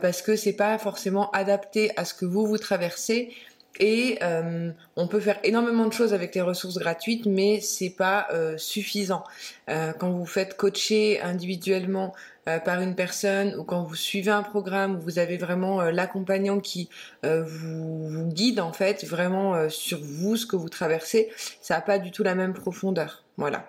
parce 0.00 0.22
que 0.22 0.34
c'est 0.34 0.54
pas 0.54 0.76
forcément 0.76 1.30
adapté 1.30 1.92
à 1.96 2.04
ce 2.04 2.12
que 2.12 2.24
vous 2.24 2.44
vous 2.48 2.58
traversez 2.58 3.32
et 3.78 4.18
euh, 4.22 4.70
on 4.96 5.06
peut 5.06 5.20
faire 5.20 5.38
énormément 5.44 5.86
de 5.86 5.92
choses 5.92 6.12
avec 6.12 6.34
les 6.34 6.40
ressources 6.40 6.78
gratuites, 6.78 7.26
mais 7.26 7.60
c'est 7.60 7.90
pas 7.90 8.26
euh, 8.32 8.58
suffisant. 8.58 9.22
Euh, 9.68 9.92
quand 9.92 10.10
vous 10.10 10.26
faites 10.26 10.56
coacher 10.56 11.20
individuellement 11.20 12.14
par 12.64 12.80
une 12.80 12.94
personne 12.94 13.54
ou 13.58 13.64
quand 13.64 13.82
vous 13.82 13.94
suivez 13.94 14.30
un 14.30 14.42
programme 14.42 14.96
où 14.96 15.00
vous 15.00 15.18
avez 15.18 15.36
vraiment 15.36 15.82
l'accompagnant 15.82 16.60
qui 16.60 16.88
vous, 17.22 18.26
guide 18.32 18.58
en 18.60 18.72
fait 18.72 19.04
vraiment 19.04 19.68
sur 19.68 19.98
vous 20.00 20.34
ce 20.36 20.46
que 20.46 20.56
vous 20.56 20.70
traversez, 20.70 21.28
ça 21.60 21.74
n'a 21.74 21.82
pas 21.82 21.98
du 21.98 22.10
tout 22.10 22.22
la 22.22 22.34
même 22.34 22.54
profondeur. 22.54 23.22
Voilà. 23.36 23.68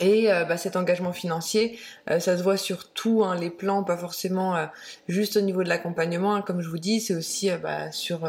Et 0.00 0.32
euh, 0.32 0.44
bah, 0.44 0.56
cet 0.56 0.76
engagement 0.76 1.12
financier, 1.12 1.78
euh, 2.10 2.20
ça 2.20 2.36
se 2.38 2.42
voit 2.42 2.56
sur 2.56 2.92
tout, 2.92 3.24
hein, 3.24 3.34
les 3.36 3.50
plans, 3.50 3.82
pas 3.82 3.96
forcément 3.96 4.56
euh, 4.56 4.66
juste 5.08 5.36
au 5.36 5.40
niveau 5.40 5.62
de 5.62 5.68
l'accompagnement, 5.68 6.34
hein, 6.34 6.42
comme 6.42 6.60
je 6.60 6.68
vous 6.68 6.78
dis, 6.78 7.00
c'est 7.00 7.14
aussi 7.14 7.50
bah, 7.62 7.90
sur 7.92 8.20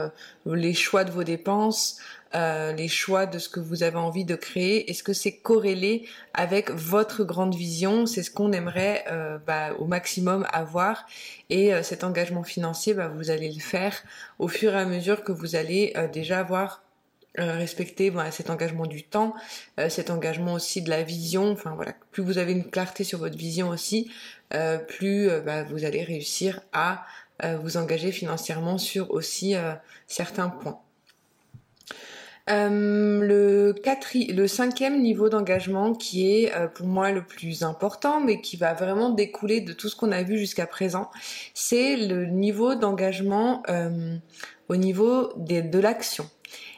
les 0.46 0.74
choix 0.74 1.04
de 1.04 1.12
vos 1.12 1.24
dépenses, 1.24 2.00
les 2.34 2.88
choix 2.88 3.26
de 3.26 3.40
ce 3.40 3.50
que 3.50 3.60
vous 3.60 3.84
avez 3.84 3.98
envie 3.98 4.26
de 4.26 4.36
créer. 4.36 4.90
Est-ce 4.90 5.04
que 5.04 5.14
c'est 5.14 5.38
corrélé 5.38 6.08
avec 6.34 6.72
votre 6.72 7.24
grande 7.24 7.56
vision? 7.56 8.06
C'est 8.06 8.24
ce 8.24 8.32
qu'on 8.32 8.52
aimerait 8.52 9.06
bah, 9.46 9.74
au 9.80 9.86
maximum 9.86 10.46
avoir. 10.52 11.06
Et 11.50 11.72
cet 11.84 12.04
engagement 12.04 12.44
financier, 12.44 12.96
vous 13.16 13.32
allez 13.32 13.52
le 13.52 13.60
faire 13.60 14.04
au 14.38 14.48
fur 14.48 14.74
et 14.74 14.80
à 14.80 14.86
mesure 14.86 15.24
que 15.24 15.32
vous 15.32 15.56
allez 15.56 15.94
déjà 16.14 16.40
avoir 16.40 16.84
respecter 17.38 18.10
voilà, 18.10 18.32
cet 18.32 18.50
engagement 18.50 18.86
du 18.86 19.04
temps, 19.04 19.34
cet 19.88 20.10
engagement 20.10 20.54
aussi 20.54 20.82
de 20.82 20.90
la 20.90 21.04
vision. 21.04 21.52
Enfin 21.52 21.74
voilà, 21.76 21.94
plus 22.12 22.24
vous 22.24 22.38
avez 22.38 22.52
une 22.52 22.70
clarté 22.70 23.04
sur 23.04 23.20
votre 23.20 23.38
vision 23.38 23.70
aussi, 23.70 24.12
plus 24.88 25.30
bah, 25.46 25.64
vous 25.64 25.86
allez 25.86 26.04
réussir 26.04 26.62
à 26.74 27.06
vous 27.62 27.78
engager 27.78 28.12
financièrement 28.12 28.78
sur 28.78 29.12
aussi 29.12 29.56
certains 30.08 30.50
points. 30.50 30.82
Euh, 32.50 33.20
le, 33.22 33.76
le 34.34 34.48
cinquième 34.48 35.02
niveau 35.02 35.30
d'engagement 35.30 35.94
qui 35.94 36.32
est 36.32 36.56
euh, 36.56 36.68
pour 36.68 36.88
moi 36.88 37.12
le 37.12 37.24
plus 37.24 37.62
important, 37.62 38.20
mais 38.22 38.42
qui 38.42 38.58
va 38.58 38.74
vraiment 38.74 39.12
découler 39.12 39.62
de 39.62 39.72
tout 39.72 39.88
ce 39.88 39.96
qu'on 39.96 40.12
a 40.12 40.24
vu 40.24 40.38
jusqu'à 40.38 40.66
présent, 40.66 41.12
c'est 41.54 41.96
le 41.96 42.26
niveau 42.26 42.74
d'engagement 42.74 43.62
euh, 43.70 44.16
au 44.68 44.78
niveau 44.78 45.32
de 45.38 45.80
l'action. 45.80 46.28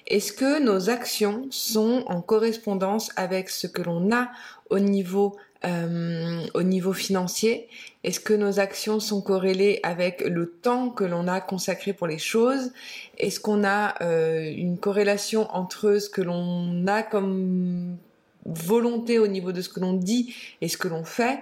Est-ce 0.08 0.34
que 0.34 0.62
nos 0.62 0.89
actions 0.89 1.48
sont 1.50 2.03
en 2.08 2.22
correspondance 2.22 3.12
avec 3.15 3.50
ce 3.50 3.67
que 3.67 3.81
l'on 3.81 4.12
a 4.12 4.29
au 4.70 4.79
niveau 4.79 5.38
euh, 5.63 6.41
au 6.55 6.63
niveau 6.63 6.91
financier? 6.91 7.67
Est-ce 8.03 8.20
que 8.20 8.34
nos 8.34 8.60
actions 8.60 9.00
sont 9.00 9.22
corrélées 9.22 9.79
avec 9.84 10.22
le 10.22 10.50
temps 10.50 10.89
que 10.89 11.03
l'on 11.03 11.27
a 11.27 11.39
consacré 11.39 11.93
pour 11.93 12.08
les 12.08 12.17
choses? 12.17 12.72
Est-ce 13.20 13.39
qu'on 13.39 13.63
a 13.63 14.01
euh, 14.01 14.51
une 14.51 14.79
corrélation 14.79 15.48
entre 15.51 16.00
ce 16.00 16.10
que 16.10 16.22
l'on 16.22 16.88
a 16.88 17.03
comme 17.03 17.98
volonté 18.46 19.20
au 19.20 19.27
niveau 19.27 19.51
de 19.51 19.62
ce 19.62 19.70
que 19.70 19.79
l'on 19.79 19.93
dit 19.93 20.34
et 20.62 20.67
ce 20.67 20.77
que 20.77 20.88
l'on 20.88 21.03
fait? 21.03 21.39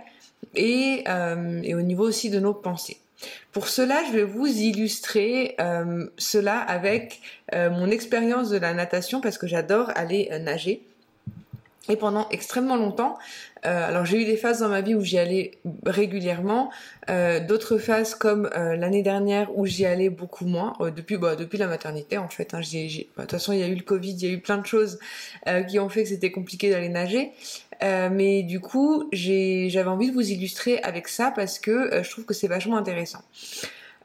Et, 0.55 1.03
euh, 1.07 1.61
et, 1.63 1.75
au 1.75 1.81
niveau 1.81 2.05
aussi 2.05 2.29
de 2.29 2.39
nos 2.39 2.53
pensées 2.53 2.97
pour 3.51 3.67
cela, 3.67 4.03
je 4.07 4.11
vais 4.17 4.23
vous 4.23 4.47
illustrer 4.47 5.57
cela 6.17 6.59
avec 6.59 7.21
mon 7.53 7.89
expérience 7.89 8.49
de 8.49 8.57
la 8.57 8.73
natation 8.73 9.21
parce 9.21 9.37
que 9.37 9.47
j'adore 9.47 9.91
aller 9.95 10.29
nager. 10.39 10.88
Et 11.89 11.95
pendant 11.95 12.29
extrêmement 12.29 12.75
longtemps, 12.77 13.17
euh, 13.65 13.87
alors 13.87 14.05
j'ai 14.05 14.21
eu 14.21 14.25
des 14.25 14.37
phases 14.37 14.59
dans 14.59 14.69
ma 14.69 14.81
vie 14.81 14.93
où 14.93 15.01
j'y 15.01 15.17
allais 15.17 15.57
régulièrement, 15.85 16.69
euh, 17.09 17.39
d'autres 17.39 17.79
phases 17.79 18.13
comme 18.13 18.47
euh, 18.55 18.75
l'année 18.75 19.01
dernière 19.01 19.49
où 19.57 19.65
j'y 19.65 19.87
allais 19.87 20.09
beaucoup 20.09 20.45
moins, 20.45 20.73
depuis 20.95 21.17
bah, 21.17 21.35
depuis 21.35 21.57
la 21.57 21.65
maternité 21.65 22.19
en 22.19 22.29
fait. 22.29 22.53
Hein, 22.53 22.61
bah, 22.61 22.67
de 22.67 23.21
toute 23.21 23.31
façon 23.31 23.53
il 23.53 23.59
y 23.59 23.63
a 23.63 23.67
eu 23.67 23.75
le 23.75 23.81
Covid, 23.81 24.11
il 24.11 24.23
y 24.23 24.27
a 24.27 24.33
eu 24.33 24.39
plein 24.39 24.59
de 24.59 24.67
choses 24.67 24.99
qui 25.67 25.79
ont 25.79 25.89
fait 25.89 26.03
que 26.03 26.09
c'était 26.09 26.31
compliqué 26.31 26.69
d'aller 26.69 26.89
nager. 26.89 27.31
mais 27.81 28.43
du 28.43 28.59
coup 28.59 29.09
j'avais 29.11 29.89
envie 29.89 30.09
de 30.09 30.13
vous 30.13 30.29
illustrer 30.31 30.79
avec 30.83 31.07
ça 31.07 31.31
parce 31.31 31.57
que 31.57 32.03
je 32.03 32.09
trouve 32.09 32.25
que 32.25 32.35
c'est 32.35 32.47
vachement 32.47 32.77
intéressant. 32.77 33.23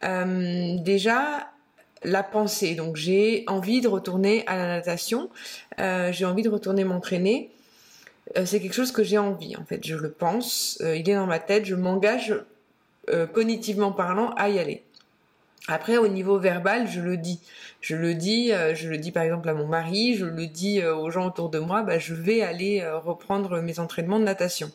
déjà 0.02 1.50
la 2.02 2.22
pensée, 2.22 2.74
donc 2.74 2.96
j'ai 2.96 3.44
envie 3.46 3.80
de 3.80 3.88
retourner 3.88 4.44
à 4.46 4.56
la 4.56 4.66
natation, 4.66 5.28
j'ai 5.78 6.24
envie 6.24 6.42
de 6.42 6.50
retourner 6.50 6.84
m'entraîner. 6.84 7.50
Euh, 8.36 8.46
c'est 8.46 8.60
quelque 8.60 8.74
chose 8.74 8.92
que 8.92 9.02
j'ai 9.02 9.18
envie, 9.18 9.56
en 9.56 9.64
fait. 9.64 9.84
Je 9.84 9.96
le 9.96 10.10
pense, 10.10 10.78
euh, 10.80 10.96
il 10.96 11.08
est 11.08 11.14
dans 11.14 11.26
ma 11.26 11.38
tête, 11.38 11.64
je 11.64 11.74
m'engage 11.74 12.34
euh, 13.10 13.26
cognitivement 13.26 13.92
parlant 13.92 14.30
à 14.30 14.48
y 14.48 14.58
aller. 14.58 14.82
Après, 15.68 15.96
au 15.96 16.08
niveau 16.08 16.38
verbal, 16.38 16.88
je 16.88 17.00
le 17.00 17.16
dis. 17.16 17.40
Je 17.80 17.96
le 17.96 18.14
dis, 18.14 18.50
je 18.74 18.88
le 18.88 18.96
dis 18.96 19.12
par 19.12 19.22
exemple 19.22 19.48
à 19.48 19.54
mon 19.54 19.66
mari, 19.66 20.14
je 20.14 20.24
le 20.24 20.46
dis 20.46 20.82
aux 20.82 21.10
gens 21.10 21.26
autour 21.26 21.50
de 21.50 21.58
moi, 21.58 21.82
bah, 21.82 21.98
je 21.98 22.14
vais 22.14 22.42
aller 22.42 22.86
reprendre 22.86 23.60
mes 23.60 23.78
entraînements 23.78 24.18
de 24.18 24.24
natation. 24.24 24.70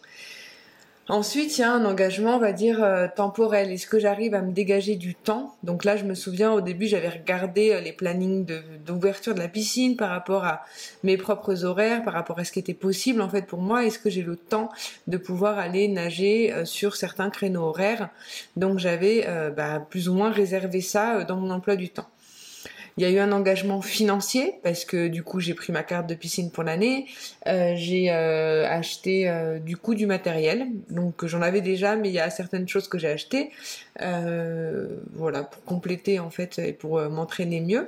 Ensuite, 1.09 1.57
il 1.57 1.61
y 1.61 1.63
a 1.63 1.73
un 1.73 1.85
engagement, 1.85 2.35
on 2.35 2.39
va 2.39 2.53
dire, 2.53 2.83
euh, 2.83 3.07
temporel. 3.13 3.71
Est-ce 3.71 3.87
que 3.87 3.97
j'arrive 3.97 4.35
à 4.35 4.43
me 4.43 4.51
dégager 4.51 4.95
du 4.95 5.15
temps? 5.15 5.55
Donc 5.63 5.83
là, 5.83 5.97
je 5.97 6.03
me 6.03 6.13
souviens, 6.13 6.51
au 6.51 6.61
début, 6.61 6.85
j'avais 6.85 7.09
regardé 7.09 7.71
euh, 7.71 7.81
les 7.81 7.93
plannings 7.93 8.45
d'ouverture 8.85 9.33
de, 9.33 9.39
la 9.39 9.47
piscine 9.47 9.95
par 9.95 10.11
rapport 10.11 10.45
à 10.45 10.63
mes 11.01 11.17
propres 11.17 11.65
horaires, 11.65 12.03
par 12.03 12.13
rapport 12.13 12.37
à 12.37 12.43
ce 12.43 12.51
qui 12.51 12.59
était 12.59 12.75
possible, 12.75 13.23
en 13.23 13.29
fait, 13.29 13.47
pour 13.47 13.59
moi. 13.59 13.85
Est-ce 13.85 13.97
que 13.97 14.11
j'ai 14.11 14.21
le 14.21 14.35
temps 14.35 14.69
de 15.07 15.17
pouvoir 15.17 15.57
aller 15.57 15.87
nager 15.87 16.53
euh, 16.53 16.63
sur 16.63 16.95
certains 16.95 17.31
créneaux 17.31 17.63
horaires? 17.63 18.09
Donc 18.55 18.77
j'avais 18.77 19.27
bah, 19.57 19.79
plus 19.89 20.09
ou 20.09 20.13
moins 20.13 20.29
réservé 20.29 20.81
ça 20.81 21.23
dans 21.23 21.37
mon 21.37 21.49
emploi 21.49 21.75
du 21.75 21.89
temps. 21.89 22.07
Il 22.97 23.03
y 23.03 23.05
a 23.05 23.09
eu 23.09 23.19
un 23.19 23.31
engagement 23.31 23.81
financier 23.81 24.55
parce 24.63 24.85
que 24.85 25.07
du 25.07 25.23
coup 25.23 25.39
j'ai 25.39 25.53
pris 25.53 25.71
ma 25.71 25.83
carte 25.83 26.07
de 26.07 26.15
piscine 26.15 26.51
pour 26.51 26.63
l'année. 26.63 27.07
Euh, 27.47 27.73
j'ai 27.75 28.11
euh, 28.11 28.67
acheté 28.69 29.29
euh, 29.29 29.59
du 29.59 29.77
coup 29.77 29.95
du 29.95 30.05
matériel, 30.05 30.67
donc 30.89 31.25
j'en 31.25 31.41
avais 31.41 31.61
déjà, 31.61 31.95
mais 31.95 32.09
il 32.09 32.13
y 32.13 32.19
a 32.19 32.29
certaines 32.29 32.67
choses 32.67 32.87
que 32.87 32.97
j'ai 32.97 33.09
achetées, 33.09 33.51
voilà 35.13 35.43
pour 35.43 35.63
compléter 35.63 36.19
en 36.19 36.29
fait 36.29 36.59
et 36.59 36.73
pour 36.73 36.99
m'entraîner 37.09 37.61
mieux. 37.61 37.87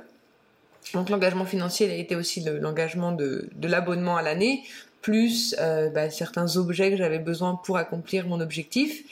Donc 0.94 1.10
l'engagement 1.10 1.44
financier 1.44 1.86
il 1.86 1.92
a 1.92 1.96
été 1.96 2.16
aussi 2.16 2.44
l'engagement 2.44 3.12
de, 3.12 3.48
l'abonnement 3.62 4.16
à 4.16 4.22
l'année, 4.22 4.62
plus 5.00 5.54
bah, 5.94 6.10
certains 6.10 6.56
objets 6.56 6.90
que 6.90 6.96
j'avais 6.96 7.18
besoin 7.18 7.60
pour 7.64 7.76
accomplir 7.76 8.26
mon 8.26 8.40
objectif. 8.40 9.04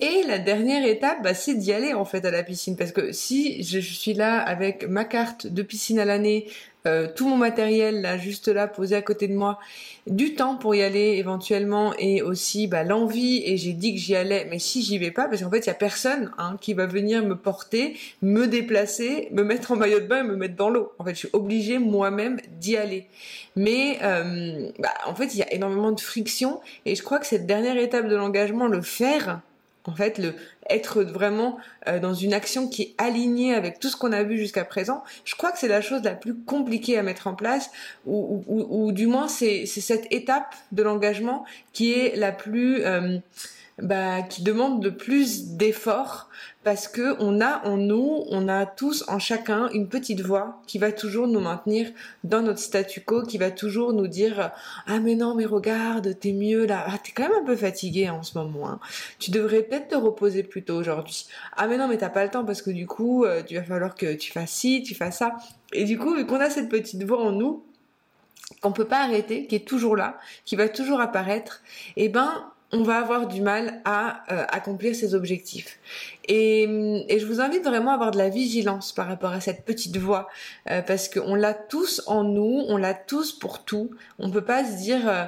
Et 0.00 0.22
la 0.28 0.38
dernière 0.38 0.86
étape, 0.86 1.22
bah, 1.22 1.34
c'est 1.34 1.54
d'y 1.54 1.72
aller 1.72 1.92
en 1.92 2.04
fait 2.04 2.24
à 2.24 2.30
la 2.30 2.44
piscine. 2.44 2.76
Parce 2.76 2.92
que 2.92 3.12
si 3.12 3.62
je 3.64 3.80
suis 3.80 4.14
là 4.14 4.38
avec 4.38 4.88
ma 4.88 5.04
carte 5.04 5.46
de 5.48 5.62
piscine 5.62 5.98
à 5.98 6.04
l'année, 6.04 6.46
euh, 6.86 7.08
tout 7.12 7.28
mon 7.28 7.36
matériel 7.36 8.00
là 8.00 8.16
juste 8.16 8.46
là 8.46 8.68
posé 8.68 8.94
à 8.94 9.02
côté 9.02 9.26
de 9.26 9.34
moi, 9.34 9.58
du 10.06 10.34
temps 10.34 10.56
pour 10.56 10.76
y 10.76 10.82
aller 10.82 11.16
éventuellement 11.16 11.92
et 11.98 12.22
aussi 12.22 12.68
bah, 12.68 12.84
l'envie 12.84 13.42
et 13.44 13.56
j'ai 13.56 13.72
dit 13.72 13.94
que 13.94 14.00
j'y 14.00 14.14
allais, 14.14 14.46
mais 14.48 14.60
si 14.60 14.82
j'y 14.82 14.96
vais 14.96 15.10
pas, 15.10 15.26
parce 15.26 15.42
qu'en 15.42 15.50
fait 15.50 15.58
il 15.58 15.66
y 15.66 15.70
a 15.70 15.74
personne 15.74 16.30
hein, 16.38 16.56
qui 16.60 16.74
va 16.74 16.86
venir 16.86 17.24
me 17.24 17.34
porter, 17.34 17.96
me 18.22 18.46
déplacer, 18.46 19.28
me 19.32 19.42
mettre 19.42 19.72
en 19.72 19.76
maillot 19.76 19.98
de 19.98 20.06
bain 20.06 20.20
et 20.20 20.28
me 20.28 20.36
mettre 20.36 20.54
dans 20.54 20.70
l'eau. 20.70 20.92
En 21.00 21.04
fait 21.04 21.14
je 21.14 21.18
suis 21.18 21.30
obligée 21.32 21.78
moi-même 21.78 22.38
d'y 22.60 22.76
aller. 22.76 23.08
Mais 23.56 23.98
euh, 24.02 24.70
bah, 24.78 24.94
en 25.06 25.16
fait 25.16 25.34
il 25.34 25.38
y 25.38 25.42
a 25.42 25.52
énormément 25.52 25.90
de 25.90 26.00
friction 26.00 26.60
et 26.86 26.94
je 26.94 27.02
crois 27.02 27.18
que 27.18 27.26
cette 27.26 27.46
dernière 27.46 27.76
étape 27.76 28.08
de 28.08 28.14
l'engagement, 28.14 28.68
le 28.68 28.82
faire, 28.82 29.40
en 29.88 29.94
fait, 29.94 30.18
le 30.18 30.34
être 30.70 31.02
vraiment 31.02 31.56
euh, 31.88 31.98
dans 31.98 32.12
une 32.12 32.34
action 32.34 32.68
qui 32.68 32.82
est 32.82 32.94
alignée 32.98 33.54
avec 33.54 33.80
tout 33.80 33.88
ce 33.88 33.96
qu'on 33.96 34.12
a 34.12 34.22
vu 34.22 34.36
jusqu'à 34.36 34.64
présent, 34.64 35.02
je 35.24 35.34
crois 35.34 35.50
que 35.50 35.58
c'est 35.58 35.68
la 35.68 35.80
chose 35.80 36.02
la 36.02 36.14
plus 36.14 36.34
compliquée 36.34 36.98
à 36.98 37.02
mettre 37.02 37.26
en 37.26 37.34
place, 37.34 37.70
ou, 38.06 38.92
du 38.92 39.06
moins 39.06 39.28
c'est 39.28 39.64
cette 39.66 40.06
étape 40.12 40.54
de 40.72 40.82
l'engagement 40.82 41.44
qui 41.72 41.92
est 41.92 42.16
la 42.16 42.32
plus, 42.32 42.84
euh, 42.84 43.18
bah, 43.80 44.22
qui 44.22 44.42
demande 44.42 44.82
de 44.82 44.90
plus 44.90 45.50
d'efforts 45.56 46.28
parce 46.64 46.88
que 46.88 47.16
on 47.20 47.40
a 47.40 47.64
en 47.64 47.76
nous, 47.76 48.24
on 48.28 48.48
a 48.48 48.66
tous 48.66 49.04
en 49.08 49.18
chacun 49.18 49.68
une 49.70 49.88
petite 49.88 50.20
voix 50.20 50.60
qui 50.66 50.78
va 50.78 50.90
toujours 50.90 51.28
nous 51.28 51.40
maintenir 51.40 51.90
dans 52.24 52.42
notre 52.42 52.58
statu 52.58 53.00
quo, 53.00 53.22
qui 53.22 53.38
va 53.38 53.50
toujours 53.50 53.92
nous 53.92 54.08
dire 54.08 54.50
ah 54.86 54.98
mais 54.98 55.14
non 55.14 55.34
mais 55.34 55.44
regarde 55.44 56.18
t'es 56.18 56.32
mieux 56.32 56.66
là, 56.66 56.84
ah 56.88 56.98
t'es 57.02 57.12
quand 57.12 57.28
même 57.28 57.42
un 57.42 57.44
peu 57.44 57.56
fatigué 57.56 58.10
en 58.10 58.22
ce 58.22 58.36
moment, 58.36 58.68
hein. 58.68 58.80
tu 59.18 59.30
devrais 59.30 59.62
peut-être 59.62 59.88
te 59.88 59.96
reposer 59.96 60.42
plus 60.42 60.64
tôt 60.64 60.74
aujourd'hui. 60.74 61.26
Ah 61.56 61.68
mais 61.68 61.78
non 61.78 61.86
mais 61.86 61.98
t'as 61.98 62.08
pas 62.08 62.24
le 62.24 62.30
temps 62.30 62.44
parce 62.44 62.62
que 62.62 62.70
du 62.70 62.86
coup 62.86 63.24
euh, 63.24 63.42
tu 63.42 63.54
va 63.54 63.62
falloir 63.62 63.94
que 63.94 64.14
tu 64.14 64.32
fasses 64.32 64.50
ci, 64.50 64.82
tu 64.82 64.94
fasses 64.94 65.18
ça. 65.18 65.36
Et 65.72 65.84
du 65.84 65.98
coup 65.98 66.14
vu 66.14 66.26
qu'on 66.26 66.40
a 66.40 66.50
cette 66.50 66.68
petite 66.68 67.02
voix 67.04 67.22
en 67.22 67.32
nous 67.32 67.64
qu'on 68.60 68.72
peut 68.72 68.86
pas 68.86 69.04
arrêter, 69.04 69.46
qui 69.46 69.54
est 69.54 69.66
toujours 69.66 69.94
là, 69.94 70.18
qui 70.44 70.56
va 70.56 70.68
toujours 70.68 71.00
apparaître, 71.00 71.62
eh 71.96 72.08
ben 72.08 72.50
on 72.72 72.82
va 72.82 72.98
avoir 72.98 73.26
du 73.26 73.40
mal 73.40 73.80
à 73.84 74.24
euh, 74.30 74.44
accomplir 74.48 74.94
ses 74.94 75.14
objectifs. 75.14 75.78
Et, 76.28 76.66
je 77.08 77.24
vous 77.24 77.40
invite 77.40 77.64
vraiment 77.64 77.92
à 77.92 77.94
avoir 77.94 78.10
de 78.10 78.18
la 78.18 78.28
vigilance 78.28 78.92
par 78.92 79.06
rapport 79.06 79.32
à 79.32 79.40
cette 79.40 79.64
petite 79.64 79.96
voix, 79.96 80.28
euh, 80.70 80.82
parce 80.82 81.08
qu'on 81.08 81.34
l'a 81.34 81.54
tous 81.54 82.02
en 82.06 82.24
nous, 82.24 82.64
on 82.68 82.76
l'a 82.76 82.94
tous 82.94 83.32
pour 83.32 83.64
tout. 83.64 83.90
On 84.18 84.30
peut 84.30 84.44
pas 84.44 84.64
se 84.64 84.76
dire 84.76 85.08
euh, 85.08 85.24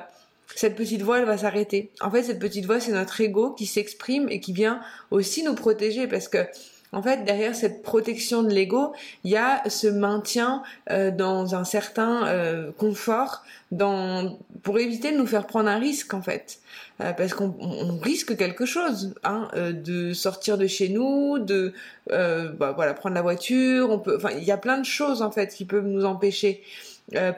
cette 0.54 0.76
petite 0.76 1.02
voix 1.02 1.18
elle 1.18 1.24
va 1.24 1.38
s'arrêter. 1.38 1.90
En 2.00 2.10
fait, 2.10 2.24
cette 2.24 2.38
petite 2.38 2.66
voix 2.66 2.80
c'est 2.80 2.92
notre 2.92 3.20
ego 3.20 3.52
qui 3.52 3.66
s'exprime 3.66 4.28
et 4.28 4.40
qui 4.40 4.52
vient 4.52 4.80
aussi 5.10 5.42
nous 5.42 5.54
protéger, 5.54 6.06
parce 6.06 6.28
que 6.28 6.46
en 6.92 7.02
fait, 7.02 7.24
derrière 7.24 7.54
cette 7.54 7.82
protection 7.82 8.42
de 8.42 8.50
l'ego, 8.50 8.92
il 9.24 9.30
y 9.30 9.36
a 9.36 9.62
ce 9.68 9.86
maintien 9.86 10.62
dans 10.88 11.54
un 11.54 11.64
certain 11.64 12.72
confort, 12.78 13.44
dans 13.70 14.38
pour 14.62 14.78
éviter 14.78 15.12
de 15.12 15.16
nous 15.16 15.26
faire 15.26 15.46
prendre 15.46 15.68
un 15.68 15.78
risque 15.78 16.14
en 16.14 16.22
fait. 16.22 16.60
Euh, 17.00 17.12
parce 17.12 17.32
qu'on 17.32 17.98
risque 18.02 18.36
quelque 18.36 18.66
chose, 18.66 19.14
hein, 19.24 19.48
euh, 19.54 19.72
de 19.72 20.12
sortir 20.12 20.58
de 20.58 20.66
chez 20.66 20.90
nous, 20.90 21.38
de 21.38 21.72
euh, 22.12 22.50
bah, 22.52 22.72
voilà 22.74 22.92
prendre 22.92 23.14
la 23.14 23.22
voiture, 23.22 23.88
on 23.90 23.98
peut, 23.98 24.16
enfin 24.16 24.30
il 24.36 24.44
y 24.44 24.50
a 24.50 24.58
plein 24.58 24.76
de 24.78 24.84
choses 24.84 25.22
en 25.22 25.30
fait 25.30 25.54
qui 25.54 25.64
peuvent 25.64 25.86
nous 25.86 26.04
empêcher. 26.04 26.62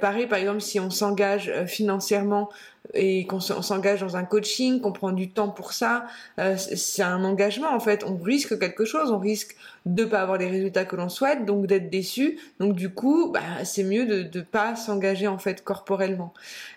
pareil 0.01 0.27
par 0.27 0.39
exemple 0.39 0.61
si 0.61 0.81
on 0.81 0.91
s'engage 0.91 1.51
financièrement 1.67 2.51
et 2.95 3.27
qu'on 3.27 3.41
s'engage 3.41 4.01
dans 4.01 4.17
un 4.17 4.25
coaching, 4.25 4.81
qu'on 4.81 4.93
prend 4.93 5.13
du 5.13 5.31
temps 5.31 5.49
pour 5.49 5.73
ça, 5.73 6.07
euh, 6.39 6.57
c'est 6.57 7.03
un 7.03 7.25
engagement 7.25 7.73
en 7.73 7.81
fait. 7.81 8.05
On 8.05 8.17
risque 8.17 8.59
quelque 8.59 8.85
chose, 8.85 9.11
on 9.11 9.19
risque 9.19 9.57
de 9.87 10.05
pas 10.05 10.21
avoir 10.21 10.39
les 10.39 10.49
résultats 10.49 10.85
que 10.85 10.97
l'on 10.97 11.09
souhaite, 11.09 11.45
donc 11.45 11.67
d'être 11.67 11.91
déçu. 11.91 12.39
Donc 12.61 12.75
du 12.75 12.91
coup, 12.91 13.31
bah, 13.33 13.65
c'est 13.65 13.85
mieux 13.85 14.05
de 14.05 14.39
ne 14.39 14.45
pas 14.45 14.77
s'engager 14.77 15.27
en 15.27 15.39
fait 15.39 15.65
corporellement. 15.65 16.35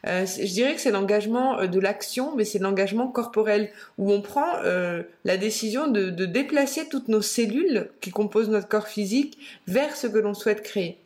Euh, 0.08 0.26
je 0.26 0.52
dirais 0.54 0.76
que 0.76 0.82
c'est 0.82 0.92
l'engagement 0.92 1.60
euh, 1.60 1.68
de 1.68 1.80
l'action, 1.80 2.36
mais 2.36 2.46
c'est 2.46 2.60
l'engagement 2.60 3.08
corporel 3.08 3.70
où 3.98 4.12
on 4.12 4.22
prend 4.22 4.46
la 5.26 5.38
décision 5.38 5.88
de, 5.88 6.10
de 6.10 6.26
déplacer 6.26 6.88
toutes 6.88 7.08
nos 7.08 7.22
cellules 7.22 7.90
qui 8.02 8.12
composent 8.12 8.50
notre 8.50 8.68
corps 8.68 8.88
physique 8.88 9.38
vers 9.68 9.96
ce 9.96 10.08
que 10.08 10.18
l'on 10.18 10.34
souhaite 10.34 10.62
créer. 10.62 10.98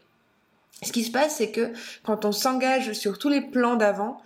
Ce 0.82 0.94
qui 0.94 1.04
se 1.04 1.12
passe, 1.12 1.36
c'est 1.38 1.52
que 1.52 1.74
quand 2.04 2.24
on 2.24 2.32
s'engage 2.32 2.94
sur 2.94 3.20
tous 3.20 3.28
les 3.28 3.42
plans 3.42 3.76
d'avant, 3.76 4.22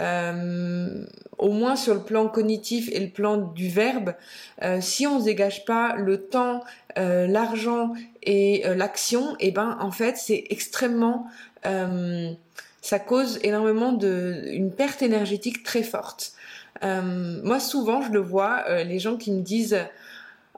euh, 0.00 1.04
au 1.36 1.50
moins 1.50 1.76
sur 1.76 1.94
le 1.94 2.00
plan 2.00 2.28
cognitif 2.28 2.88
et 2.90 3.00
le 3.00 3.10
plan 3.10 3.36
du 3.36 3.68
verbe, 3.68 4.14
euh, 4.62 4.80
si 4.80 5.06
on 5.06 5.18
ne 5.18 5.24
dégage 5.24 5.66
pas 5.66 5.96
le 5.96 6.24
temps, 6.24 6.64
euh, 6.98 7.26
l'argent 7.26 7.92
et 8.22 8.64
l'action, 8.76 9.34
et 9.38 9.48
eh 9.48 9.50
ben 9.50 9.76
en 9.80 9.90
fait 9.90 10.16
c'est 10.16 10.44
extrêmement, 10.50 11.26
ça 11.62 12.98
cause 12.98 13.38
énormément 13.42 13.92
de 13.92 14.42
une 14.46 14.70
perte 14.70 15.02
énergétique 15.02 15.62
très 15.62 15.82
forte. 15.82 16.32
moi 16.82 17.60
souvent 17.60 18.02
je 18.02 18.10
le 18.10 18.20
vois, 18.20 18.82
les 18.84 18.98
gens 18.98 19.16
qui 19.16 19.32
me 19.32 19.40
disent 19.40 19.78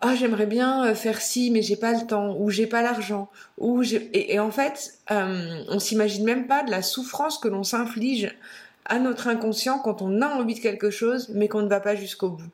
ah 0.00 0.14
j'aimerais 0.14 0.46
bien 0.46 0.86
euh, 0.86 0.94
faire 0.94 1.20
ci 1.20 1.50
mais 1.50 1.62
j'ai 1.62 1.76
pas 1.76 1.92
le 1.92 2.06
temps 2.06 2.34
ou 2.38 2.50
j'ai 2.50 2.66
pas 2.66 2.82
l'argent 2.82 3.28
ou 3.58 3.82
et, 3.82 4.34
et, 4.34 4.38
en 4.38 4.50
fait 4.50 4.94
euh, 5.10 5.62
on 5.68 5.78
s'imagine 5.78 6.24
même 6.24 6.46
pas 6.46 6.62
de 6.62 6.70
la 6.70 6.82
souffrance 6.82 7.38
que 7.38 7.48
l'on 7.48 7.64
s'inflige 7.64 8.34
à 8.86 8.98
notre 8.98 9.28
inconscient 9.28 9.78
quand 9.78 10.02
on 10.02 10.22
a 10.22 10.28
envie 10.28 10.54
de 10.54 10.60
quelque 10.60 10.90
chose 10.90 11.30
mais 11.34 11.48
qu'on 11.48 11.62
ne 11.62 11.68
va 11.68 11.80
pas 11.80 11.94
jusqu'au 11.94 12.30
bout. 12.30 12.50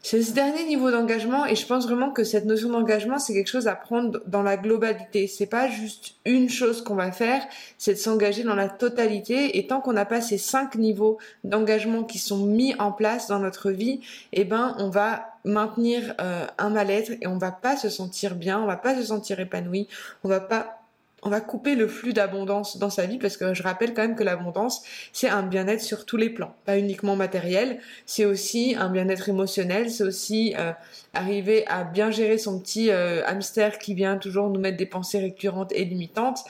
C'est 0.00 0.22
ce 0.22 0.32
dernier 0.32 0.64
niveau 0.64 0.90
d'engagement 0.90 1.44
et 1.44 1.56
je 1.56 1.66
pense 1.66 1.84
vraiment 1.84 2.10
que 2.12 2.24
cette 2.24 2.46
notion 2.46 2.70
d'engagement 2.70 3.18
c'est 3.18 3.34
quelque 3.34 3.50
chose 3.50 3.66
à 3.66 3.74
prendre 3.74 4.22
dans 4.26 4.42
la 4.42 4.56
globalité. 4.56 5.26
C'est 5.26 5.46
pas 5.46 5.68
juste 5.68 6.14
une 6.24 6.48
chose 6.48 6.82
qu'on 6.82 6.94
va 6.94 7.12
faire, 7.12 7.42
c'est 7.76 7.94
de 7.94 7.98
s'engager 7.98 8.42
dans 8.42 8.54
la 8.54 8.68
totalité 8.68 9.58
et 9.58 9.66
tant 9.66 9.80
qu'on 9.80 9.92
n'a 9.92 10.06
pas 10.06 10.22
ces 10.22 10.38
cinq 10.38 10.76
niveaux 10.76 11.18
d'engagement 11.44 12.04
qui 12.04 12.18
sont 12.18 12.46
mis 12.46 12.74
en 12.78 12.92
place 12.92 13.26
dans 13.26 13.40
notre 13.40 13.70
vie, 13.70 14.00
eh 14.32 14.44
ben 14.44 14.76
on 14.78 14.88
va 14.88 15.27
maintenir 15.44 16.14
euh, 16.20 16.46
un 16.58 16.70
mal-être 16.70 17.12
et 17.20 17.26
on 17.26 17.38
va 17.38 17.52
pas 17.52 17.76
se 17.76 17.88
sentir 17.88 18.34
bien, 18.34 18.60
on 18.60 18.66
va 18.66 18.76
pas 18.76 18.94
se 18.96 19.04
sentir 19.04 19.40
épanoui, 19.40 19.88
on 20.24 20.28
va 20.28 20.40
pas 20.40 20.74
on 21.22 21.30
va 21.30 21.40
couper 21.40 21.74
le 21.74 21.88
flux 21.88 22.12
d'abondance 22.12 22.78
dans 22.78 22.90
sa 22.90 23.06
vie 23.06 23.18
parce 23.18 23.36
que 23.36 23.52
je 23.52 23.62
rappelle 23.62 23.92
quand 23.92 24.02
même 24.02 24.14
que 24.14 24.22
l'abondance 24.22 24.84
c'est 25.12 25.28
un 25.28 25.42
bien-être 25.42 25.80
sur 25.80 26.06
tous 26.06 26.16
les 26.16 26.30
plans, 26.30 26.54
pas 26.64 26.78
uniquement 26.78 27.16
matériel, 27.16 27.80
c'est 28.06 28.24
aussi 28.24 28.76
un 28.78 28.88
bien-être 28.88 29.28
émotionnel, 29.28 29.90
c'est 29.90 30.04
aussi 30.04 30.54
euh, 30.56 30.72
arriver 31.14 31.66
à 31.66 31.82
bien 31.84 32.10
gérer 32.10 32.38
son 32.38 32.60
petit 32.60 32.90
euh, 32.90 33.26
hamster 33.26 33.78
qui 33.78 33.94
vient 33.94 34.16
toujours 34.16 34.48
nous 34.50 34.60
mettre 34.60 34.76
des 34.76 34.86
pensées 34.86 35.18
récurrentes 35.18 35.72
et 35.72 35.84
limitantes 35.84 36.44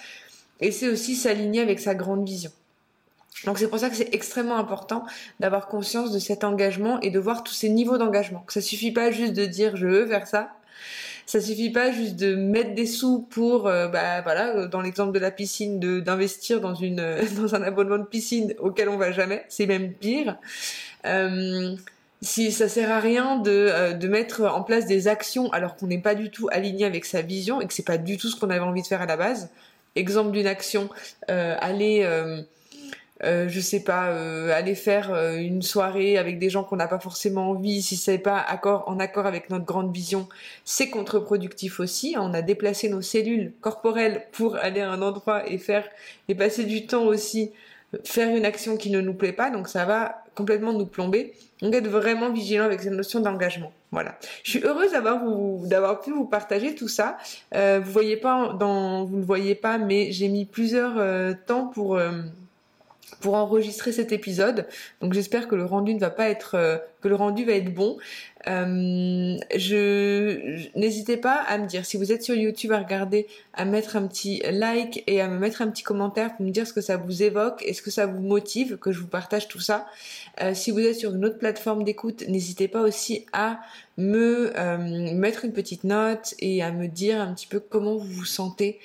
et 0.61 0.71
c'est 0.71 0.89
aussi 0.89 1.15
s'aligner 1.15 1.61
avec 1.61 1.81
sa 1.81 1.95
grande 1.95 2.27
vision. 2.27 2.51
Donc 3.45 3.59
c'est 3.59 3.69
pour 3.69 3.79
ça 3.79 3.89
que 3.89 3.97
c'est 3.97 4.15
extrêmement 4.15 4.57
important 4.57 5.05
d'avoir 5.41 5.69
conscience 5.69 6.13
de 6.13 6.19
cet 6.19 6.45
engagement 6.45 7.01
et 7.01 7.11
de 7.11 7.19
voir 7.19 7.45
tous 7.45 7.55
ces 7.55 7.69
niveaux 7.69 7.99
d'engagement. 7.99 8.41
Que 8.41 8.53
ça 8.53 8.61
suffit 8.61 8.93
pas 8.93 9.11
juste 9.11 9.33
de 9.33 9.47
dire 9.47 9.77
je 9.77 9.87
veux 9.87 10.07
faire 10.07 10.27
ça. 10.27 10.51
Ça 11.27 11.41
suffit 11.43 11.71
pas 11.71 11.93
juste 11.93 12.17
de 12.17 12.35
mettre 12.35 12.75
des 12.75 12.87
sous 12.87 13.21
pour, 13.21 13.67
euh, 13.67 13.87
bah 13.89 14.23
voilà, 14.23 14.57
euh, 14.57 14.67
dans 14.67 14.81
l'exemple 14.81 15.13
de 15.13 15.19
la 15.19 15.31
piscine, 15.31 15.79
de 15.79 16.01
d'investir 16.01 16.61
dans 16.61 16.75
une 16.75 17.19
dans 17.37 17.55
un 17.55 17.63
abonnement 17.63 17.99
de 17.99 18.05
piscine 18.05 18.55
auquel 18.59 18.89
on 18.89 18.97
va 18.97 19.13
jamais. 19.13 19.45
C'est 19.49 19.67
même 19.67 19.93
pire. 19.93 20.37
Euh, 21.07 21.77
si 22.23 22.51
ça 22.51 22.69
sert 22.69 22.91
à 22.91 22.99
rien 22.99 23.37
de, 23.37 23.51
euh, 23.51 23.93
de 23.93 24.09
mettre 24.09 24.43
en 24.43 24.63
place 24.63 24.87
des 24.87 25.07
actions 25.07 25.53
alors 25.53 25.77
qu'on 25.77 25.87
n'est 25.87 26.01
pas 26.01 26.17
du 26.17 26.31
tout 26.31 26.49
aligné 26.51 26.85
avec 26.85 27.05
sa 27.05 27.23
vision 27.23 27.61
et 27.61 27.67
que 27.67 27.75
c'est 27.75 27.87
pas 27.87 27.99
du 27.99 28.17
tout 28.17 28.29
ce 28.29 28.41
qu'on 28.41 28.51
avait 28.51 28.59
envie 28.61 28.83
de 28.83 28.87
faire 28.89 29.03
à 29.03 29.07
la 29.07 29.17
base. 29.17 29.51
Exemple 29.95 30.33
d'une 30.33 30.47
action, 30.47 30.89
aller 31.29 32.05
euh, 33.25 33.49
je 33.49 33.61
sais 33.61 33.81
pas, 33.81 34.11
euh, 34.11 34.53
aller 34.53 34.77
faire 34.77 35.13
euh, 35.13 35.37
une 35.37 35.63
soirée 35.63 36.19
avec 36.19 36.39
des 36.39 36.51
gens 36.51 36.63
qu'on 36.63 36.77
n'a 36.77 36.87
pas 36.87 37.01
forcément 37.01 37.51
envie, 37.51 37.83
si 37.83 37.97
c'est 37.97 38.19
pas 38.19 38.39
accord, 38.39 38.85
en 38.87 39.01
accord 39.01 39.27
avec 39.27 39.51
notre 39.51 39.65
grande 39.65 39.93
vision, 39.93 40.29
c'est 40.65 40.89
contre-productif 40.89 41.81
aussi. 41.81 42.15
On 42.19 42.33
a 42.33 42.43
déplacé 42.43 42.89
nos 42.89 43.03
cellules 43.03 43.53
corporelles 43.61 44.27
pour 44.33 44.57
aller 44.57 44.81
à 44.81 44.91
un 44.91 45.03
endroit 45.03 45.49
et 45.49 45.59
faire 45.59 45.85
et 46.29 46.35
passer 46.37 46.65
du 46.65 46.87
temps 46.87 47.05
aussi, 47.05 47.51
faire 48.05 48.35
une 48.35 48.45
action 48.45 48.77
qui 48.77 48.91
ne 48.91 49.01
nous 49.01 49.15
plaît 49.15 49.33
pas, 49.33 49.51
donc 49.51 49.67
ça 49.67 49.85
va 49.85 50.23
complètement 50.37 50.73
nous 50.73 50.87
plomber. 50.87 51.33
Donc 51.61 51.75
être 51.75 51.89
vraiment 51.89 52.31
vigilant 52.31 52.65
avec 52.65 52.81
cette 52.83 52.93
notion 52.93 53.19
d'engagement. 53.19 53.73
Voilà. 53.91 54.17
Je 54.45 54.51
suis 54.51 54.61
heureuse 54.65 54.93
d'avoir 54.93 55.25
d'avoir 55.65 56.01
pu 56.01 56.13
vous 56.13 56.27
partager 56.27 56.77
tout 56.77 56.87
ça. 56.87 57.19
vous 57.53 57.91
voyez 57.91 58.17
pas 58.17 58.53
dans 58.53 59.05
vous 59.05 59.17
ne 59.17 59.25
voyez 59.25 59.57
pas, 59.57 59.79
mais 59.79 60.13
j'ai 60.13 60.29
mis 60.29 60.45
plusieurs 60.45 60.95
temps 61.47 61.67
pour 61.67 61.99
pour 63.21 63.35
enregistrer 63.35 63.93
cet 63.93 64.13
épisode. 64.13 64.67
Donc 65.01 65.13
j'espère 65.13 65.49
que 65.49 65.55
le 65.55 65.65
rendu 65.65 65.95
ne 65.95 66.01
va 66.01 66.11
pas 66.11 66.29
être 66.29 66.55
euh, 66.55 66.79
que 67.01 67.09
le 67.09 67.15
rendu 67.15 67.45
va 67.45 67.53
être 67.53 67.73
bon. 67.73 67.97
Euh, 68.47 69.37
je, 69.57 70.79
n'hésitez 70.79 71.17
pas 71.17 71.35
à 71.35 71.59
me 71.59 71.67
dire 71.67 71.85
si 71.85 71.97
vous 71.97 72.13
êtes 72.13 72.23
sur 72.23 72.35
YouTube 72.35 72.73
à 72.73 72.79
regarder, 72.79 73.27
à 73.53 73.65
mettre 73.65 73.97
un 73.97 74.07
petit 74.07 74.43
like 74.51 75.03
et 75.07 75.21
à 75.21 75.29
me 75.29 75.39
mettre 75.39 75.63
un 75.63 75.69
petit 75.69 75.83
commentaire 75.83 76.37
pour 76.37 76.47
me 76.47 76.51
dire 76.51 76.67
ce 76.67 76.73
que 76.73 76.81
ça 76.81 76.97
vous 76.97 77.23
évoque 77.23 77.63
et 77.65 77.75
ce 77.75 77.83
que 77.83 77.91
ça 77.91 78.07
vous 78.07 78.21
motive, 78.21 78.79
que 78.79 78.93
je 78.93 79.01
vous 79.01 79.09
partage 79.09 79.49
tout 79.49 79.61
ça. 79.61 79.87
Euh, 80.41 80.55
si 80.55 80.71
vous 80.71 80.81
êtes 80.81 80.97
sur 80.97 81.15
une 81.15 81.25
autre 81.25 81.39
plateforme 81.39 81.85
d'écoute, 81.85 82.25
n'hésitez 82.29 82.69
pas 82.69 82.83
aussi 82.83 83.27
à 83.33 83.61
me 83.97 84.53
mettre 85.15 85.45
une 85.45 85.53
petite 85.53 85.83
note 85.83 86.35
et 86.39 86.63
à 86.63 86.71
me 86.71 86.87
dire 86.87 87.21
un 87.21 87.35
petit 87.35 87.49
peu 87.49 87.59
comment 87.59 87.97
vous 87.97 88.07
vous 88.07 88.25
sentez. 88.25 88.79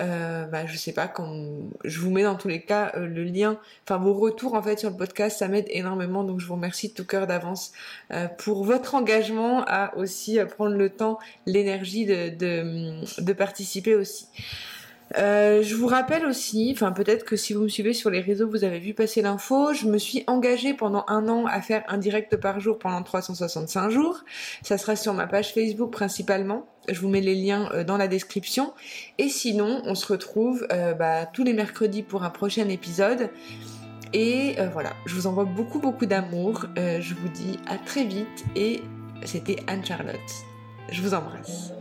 Euh, 0.00 0.46
bah, 0.46 0.66
je 0.66 0.76
sais 0.76 0.92
pas 0.92 1.08
quand 1.08 1.46
je 1.84 2.00
vous 2.00 2.10
mets 2.10 2.22
dans 2.22 2.34
tous 2.34 2.48
les 2.48 2.62
cas 2.62 2.92
euh, 2.96 3.06
le 3.06 3.24
lien, 3.24 3.58
enfin 3.84 3.98
vos 3.98 4.14
retours 4.14 4.54
en 4.54 4.62
fait 4.62 4.78
sur 4.78 4.90
le 4.90 4.96
podcast, 4.96 5.38
ça 5.38 5.48
m'aide 5.48 5.66
énormément 5.68 6.24
donc 6.24 6.40
je 6.40 6.46
vous 6.46 6.54
remercie 6.54 6.88
de 6.88 6.94
tout 6.94 7.04
cœur 7.04 7.26
d'avance 7.26 7.72
pour 8.38 8.64
votre 8.64 8.94
engagement 8.94 9.62
à 9.66 9.96
aussi 9.96 10.38
prendre 10.56 10.76
le 10.76 10.90
temps, 10.90 11.18
l'énergie 11.46 12.06
de, 12.06 13.32
participer 13.32 13.94
aussi. 13.94 14.26
Euh, 15.18 15.62
je 15.62 15.74
vous 15.74 15.88
rappelle 15.88 16.24
aussi, 16.24 16.70
enfin 16.72 16.92
peut-être 16.92 17.24
que 17.24 17.34
si 17.34 17.52
vous 17.52 17.62
me 17.62 17.68
suivez 17.68 17.92
sur 17.92 18.10
les 18.10 18.20
réseaux, 18.20 18.48
vous 18.48 18.62
avez 18.62 18.78
vu 18.78 18.94
passer 18.94 19.22
l'info, 19.22 19.72
je 19.72 19.86
me 19.86 19.98
suis 19.98 20.22
engagée 20.28 20.72
pendant 20.72 21.04
un 21.08 21.28
an 21.28 21.46
à 21.46 21.60
faire 21.60 21.82
un 21.88 21.98
direct 21.98 22.36
par 22.36 22.60
jour 22.60 22.78
pendant 22.78 23.02
365 23.02 23.90
jours. 23.90 24.20
Ça 24.62 24.78
sera 24.78 24.94
sur 24.94 25.12
ma 25.12 25.26
page 25.26 25.52
Facebook 25.52 25.90
principalement. 25.90 26.66
Je 26.90 27.00
vous 27.00 27.08
mets 27.08 27.20
les 27.20 27.34
liens 27.34 27.70
euh, 27.72 27.84
dans 27.84 27.96
la 27.96 28.08
description. 28.08 28.72
Et 29.18 29.28
sinon, 29.28 29.82
on 29.84 29.94
se 29.94 30.06
retrouve 30.06 30.66
euh, 30.72 30.94
bah, 30.94 31.26
tous 31.26 31.44
les 31.44 31.52
mercredis 31.52 32.02
pour 32.02 32.22
un 32.24 32.30
prochain 32.30 32.68
épisode. 32.68 33.30
Et 34.12 34.56
voilà, 34.72 34.94
je 35.06 35.14
vous 35.14 35.28
envoie 35.28 35.44
beaucoup 35.44 35.78
beaucoup 35.78 36.04
d'amour. 36.04 36.66
je 36.76 37.14
vous 37.14 37.28
dis 37.28 37.60
à 37.68 37.78
très 37.78 38.02
vite 38.02 38.44
et 38.56 38.82
c'était 39.24 39.58
Anne-Charlotte. 39.68 40.18
Je 40.90 41.00
vous 41.00 41.14
embrasse. 41.14 41.72